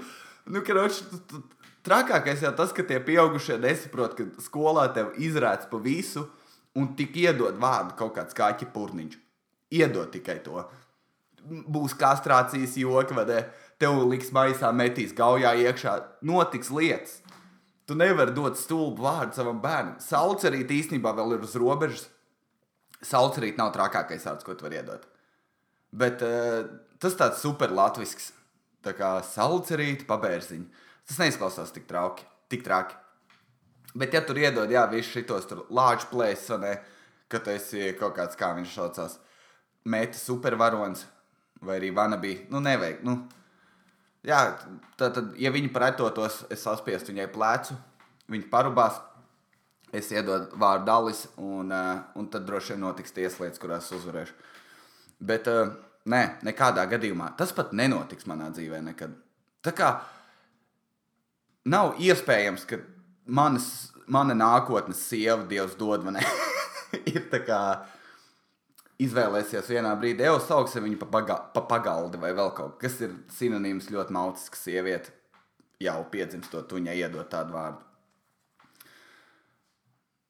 nu 0.50 0.62
karoči, 0.66 1.06
trakākais 1.87 2.44
jau 2.44 2.52
tas, 2.56 2.74
ka 2.76 2.85
tie 2.87 3.00
pieaugušie 3.04 3.59
nesaprot, 3.62 4.14
ka 4.18 4.44
skolā 4.44 4.87
tev 4.94 5.14
izrāds 5.18 5.68
pa 5.70 5.80
visu, 5.83 6.26
un 6.78 6.92
tik 6.98 7.16
iedod 7.18 7.59
vārdu 7.61 7.96
kaut 7.98 8.14
kāds 8.18 8.37
kāķi 8.37 8.70
purniņš. 8.74 9.18
Iedod 9.80 10.11
tikai 10.14 10.38
to. 10.44 10.62
Būs 11.46 11.96
kastrācijas 11.98 12.76
joki, 12.78 13.16
vai 13.16 13.26
ne? 13.28 13.42
Tev 13.80 14.02
liks 14.11 14.28
maisā, 14.37 14.70
metīs 14.76 15.14
gaujā 15.16 15.54
iekšā, 15.64 15.94
notiks 16.28 16.68
lietas. 16.74 17.20
Tu 17.88 17.96
nevari 17.98 18.35
dot 18.37 18.59
stulbu 18.61 19.02
vārdu 19.02 19.35
savam 19.35 19.62
bērnam. 19.62 19.96
Saucerīt 20.04 20.70
īstenībā 20.70 21.14
vēl 21.16 21.38
ir 21.38 21.46
uz 21.46 21.56
robežas. 21.59 22.04
Saucerīt 23.02 23.56
nav 23.59 23.72
trakākais 23.74 24.26
vārds, 24.28 24.44
ko 24.46 24.54
tu 24.54 24.66
vari 24.66 24.78
iedot. 24.78 25.09
Bet 25.90 26.20
uh, 26.22 26.68
tas 27.02 27.16
tāds 27.18 27.40
super 27.42 27.72
latvisks. 27.74 28.28
Tā 28.84 28.94
kā 28.96 29.12
saucerīt, 29.26 30.06
pabērziņ. 30.08 30.64
Tas 31.08 31.20
neizklausās 31.20 31.72
tik 31.74 31.88
trauki, 31.90 32.24
tik 32.52 32.64
traki. 32.64 32.96
Bet, 33.92 34.14
ja 34.14 34.22
tur 34.22 34.38
iedod, 34.38 34.70
jā, 34.70 34.84
visu 34.90 35.18
šitos 35.18 35.48
lāču 35.74 36.06
plēs, 36.12 36.46
ne, 36.62 36.76
ka 37.30 37.40
tu 37.42 37.50
esi 37.50 37.90
kaut 37.98 38.14
kāds, 38.16 38.38
kā 38.38 38.52
viņš 38.54 38.76
saucās, 38.76 39.18
meta 39.84 40.18
supervaronis 40.18 41.04
vai 41.60 41.80
arī 41.80 41.90
vanabī, 41.92 42.36
nu 42.54 42.62
nevajag, 42.62 43.02
nu, 43.04 43.18
Jā, 44.26 44.40
tad, 45.00 45.14
tad 45.16 45.36
ja 45.40 45.48
viņi 45.52 45.70
pretotos, 45.72 46.42
es 46.52 46.60
saspiestu 46.66 47.14
viņai 47.14 47.30
plecu, 47.32 47.76
viņa 48.28 48.50
parubās, 48.52 48.98
es 49.96 50.10
iedodu 50.12 50.58
vārdu 50.60 50.84
dalis, 50.90 51.22
un, 51.40 51.72
uh, 51.72 52.02
un 52.20 52.28
tad 52.32 52.44
droši 52.48 52.74
vien 52.74 52.84
notiks 52.84 53.16
tieslietas, 53.16 53.60
kurās 53.62 53.88
uzvarēšu. 53.96 54.36
Bet 55.24 55.48
uh, 55.48 55.72
nē, 56.08 56.22
nekādā 56.46 56.86
gadījumā 56.88 57.34
tas 57.38 57.52
pat 57.56 57.74
nenotiks 57.76 58.28
manā 58.30 58.48
dzīvē 58.54 58.80
nekad. 58.86 59.14
Tā 59.64 59.74
kā 59.76 59.90
nav 61.68 61.98
iespējams, 62.00 62.64
ka 62.68 62.80
manas, 63.26 63.90
mana 64.08 64.36
nākotnes 64.36 65.02
sieva, 65.10 65.44
Dievs 65.48 65.76
dod 65.80 66.04
man, 66.06 66.20
ir 67.12 67.26
tā 67.32 67.42
kā 67.44 67.60
izvēlēsies 69.00 69.70
vienā 69.72 69.92
brīdī, 70.00 70.26
jau 70.28 70.40
sauksim 70.44 70.84
viņu 70.84 71.00
pa, 71.00 71.08
paga, 71.18 71.38
pa 71.54 71.64
pagaldi 71.68 72.20
vai 72.20 72.32
vēl 72.36 72.52
kaut 72.56 72.76
kas, 72.80 72.98
kas 72.98 73.06
ir 73.06 73.14
sinonīms 73.36 73.90
ļoti 73.92 74.16
nautisks 74.16 74.66
sieviete. 74.66 75.14
Jau 75.80 76.02
piedzimstot, 76.12 76.72
viņai 76.76 76.98
iedot 76.98 77.28
tādu 77.32 77.54
vārdu. 77.56 77.78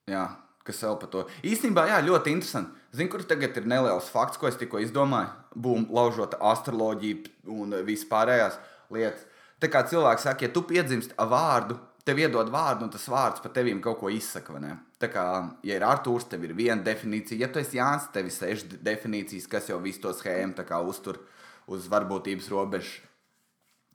Jā, 0.07 0.23
kas 0.63 0.79
vēl 0.85 0.95
par 1.01 1.09
to? 1.11 1.23
Īstenībā, 1.47 1.83
jā, 1.91 1.97
ļoti 2.07 2.31
interesanti. 2.31 2.80
Zinu, 2.91 3.07
kur 3.11 3.23
tagad 3.23 3.55
ir 3.55 3.67
neliels 3.71 4.09
fakts, 4.11 4.39
ko 4.39 4.49
es 4.49 4.57
tikko 4.59 4.81
izdomāju. 4.83 5.31
Būm, 5.63 5.85
laužot 5.95 6.35
astroloģiju 6.35 7.53
un 7.55 7.77
vispārējās 7.87 8.57
lietas. 8.91 9.23
Tā 9.61 9.69
kā 9.71 9.83
cilvēks 9.87 10.25
saka, 10.27 10.47
ja 10.47 10.51
tu 10.51 10.63
piedzimsti 10.67 11.15
vārdu, 11.31 11.77
tev 12.03 12.19
iedod 12.19 12.49
vārdu, 12.51 12.87
un 12.87 12.91
tas 12.91 13.05
vārds 13.11 13.43
par 13.43 13.53
tevīm 13.55 13.79
kaut 13.83 13.99
ko 14.01 14.09
izsaka. 14.11 14.57
Tā 14.99 15.09
kā, 15.13 15.25
ja 15.63 15.77
ir 15.77 15.85
Arthurs, 15.85 16.27
tev 16.29 16.43
ir 16.47 16.55
viena 16.57 16.81
definīcija, 16.83 17.45
ja 17.45 17.49
tu 17.51 17.61
esi 17.61 17.79
Jānis, 17.79 18.09
tev 18.13 18.27
ir 18.27 18.35
sešas 18.35 18.81
definīcijas, 18.83 19.47
kas 19.49 19.69
jau 19.69 19.79
visu 19.79 20.01
to 20.03 20.13
schēmu 20.17 20.65
uztur 20.89 21.21
uz 21.67 21.87
varbūtības 21.87 22.49
robežas. 22.51 22.99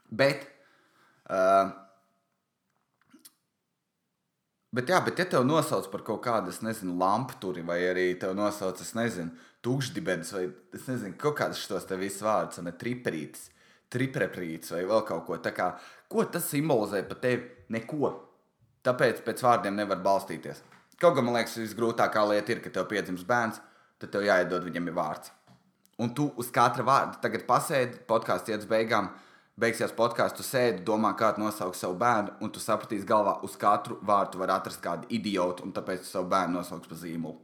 Bet, 0.09 0.47
uh, 1.29 1.75
bet, 4.75 4.91
jā, 4.91 5.01
bet, 5.05 5.19
ja 5.19 5.27
tev 5.31 5.45
nosauc 5.47 5.91
par 5.93 6.03
kaut 6.07 6.23
kādu, 6.25 6.55
es 6.55 6.63
nezinu, 6.65 6.97
lampturi, 7.01 7.65
vai 7.67 7.81
arī 7.91 8.09
tev 8.21 8.35
nosauc, 8.39 8.81
es 8.83 8.95
nezinu, 8.99 9.35
tukšdibens, 9.67 10.33
vai 10.37 10.47
es 10.75 10.89
nezinu, 10.89 11.17
kaut 11.21 11.39
kādas 11.41 11.63
šos 11.63 11.87
te 11.89 11.99
visus 12.01 12.25
vārdus, 12.27 12.63
ne 12.65 12.75
triprītis, 12.77 13.51
tripreprītis 13.93 14.75
vai 14.75 14.85
vēl 14.89 15.05
kaut 15.07 15.27
ko 15.29 15.39
tādu 15.43 15.77
Ko 16.09 16.23
tas 16.31 16.47
simbolizē 16.47 17.03
par 17.09 17.19
tevi? 17.19 17.49
Neko. 17.75 18.13
Tāpēc 18.87 19.25
pēc 19.27 19.41
vārdiem 19.43 19.75
nevar 19.75 19.99
balstīties. 20.05 20.61
Kaut 21.03 21.17
gan 21.17 21.27
man 21.27 21.35
liekas, 21.35 21.57
visgrūtākā 21.59 22.23
lieta 22.31 22.55
ir, 22.55 22.61
ka 22.63 22.71
tev 22.71 22.87
piedzimst 22.93 23.27
bērns, 23.27 23.59
tad 23.99 24.13
tev 24.15 24.23
jāiedod 24.25 24.63
viņam 24.65 24.93
vārds. 24.95 25.33
Un 25.99 26.13
tu 26.15 26.29
uz 26.39 26.53
katra 26.55 26.85
vārda 26.87 27.19
tagad 27.21 27.47
pasēdi, 27.49 28.05
podkāsts 28.09 28.53
iet 28.53 28.63
uz 28.63 28.71
beigām, 28.71 29.11
beigsies 29.61 29.95
podkāsts, 29.97 30.37
tu 30.37 30.45
sēdi, 30.45 30.85
domā, 30.85 31.15
kā 31.17 31.33
nosaukt 31.41 31.79
savu 31.79 31.97
bērnu, 32.01 32.37
un 32.45 32.53
tu 32.53 32.61
sapratīsi 32.61 33.09
galvā, 33.09 33.39
uz 33.47 33.57
katru 33.61 33.99
vārdu 34.05 34.41
var 34.43 34.53
atrast 34.59 34.83
kādu 34.85 35.09
idiotu, 35.17 35.65
un 35.65 35.73
tāpēc 35.77 36.05
tu 36.05 36.11
savu 36.11 36.29
bērnu 36.33 36.59
nosauks 36.59 36.91
par 36.91 37.01
zīmolu. 37.01 37.41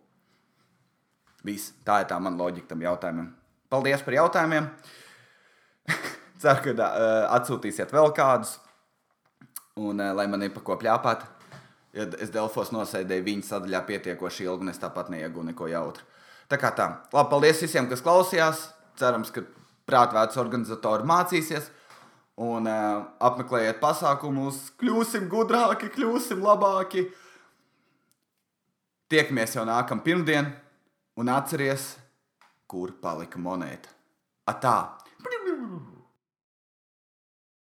Viss. 1.42 1.72
Tā 1.86 2.02
ir 2.02 2.10
tā 2.10 2.18
mana 2.22 2.38
loģika 2.38 2.70
tam 2.70 2.84
jautājumam. 2.84 3.32
Paldies 3.72 4.04
par 4.04 4.14
jautājumiem! 4.18 4.68
Ceru, 6.42 6.60
ka 6.62 6.74
uh, 6.76 7.24
atsūtīsiet 7.38 7.94
vēl 7.94 8.12
kādus, 8.14 8.58
un 9.80 9.98
uh, 9.98 10.12
lai 10.14 10.28
man 10.30 10.44
ir 10.44 10.52
pa 10.54 10.62
ko 10.62 10.76
pļāpāt. 10.78 11.24
Ja 11.96 12.06
es 12.24 12.30
Delfos 12.32 12.70
nosēdēju 12.72 13.24
viņa 13.26 13.48
sadaļā 13.48 13.82
pietiekoši 13.88 14.46
ilgi, 14.46 14.64
un 14.64 14.72
es 14.72 14.80
tāpat 14.80 15.10
neiegūju 15.12 15.50
neko 15.50 15.68
jautru. 15.72 16.06
Tā 16.48 16.58
kā 16.60 16.70
tā. 16.76 16.86
Labi, 17.12 17.30
paldies 17.32 17.60
visiem, 17.64 17.88
kas 17.88 18.04
klausījās. 18.04 18.68
Cerams, 19.00 19.32
ka 19.32 19.44
prātvētas 19.88 20.38
organizatori 20.40 21.06
mācīsies 21.08 21.70
un 22.40 22.68
uh, 22.68 23.02
apmeklējiet 23.20 23.80
pasākumus, 23.82 24.70
kļūsim 24.80 25.28
gudrāki, 25.32 25.90
kļūsim 25.92 26.40
labāki. 26.44 27.06
Tiekamies 29.12 29.58
jau 29.58 29.66
nākamā 29.68 30.04
pirmdiena, 30.06 30.54
un 31.20 31.28
atcerieties, 31.28 31.92
kur 32.70 32.94
palika 33.02 33.40
monēta. 33.42 33.92
Atā! 34.48 35.01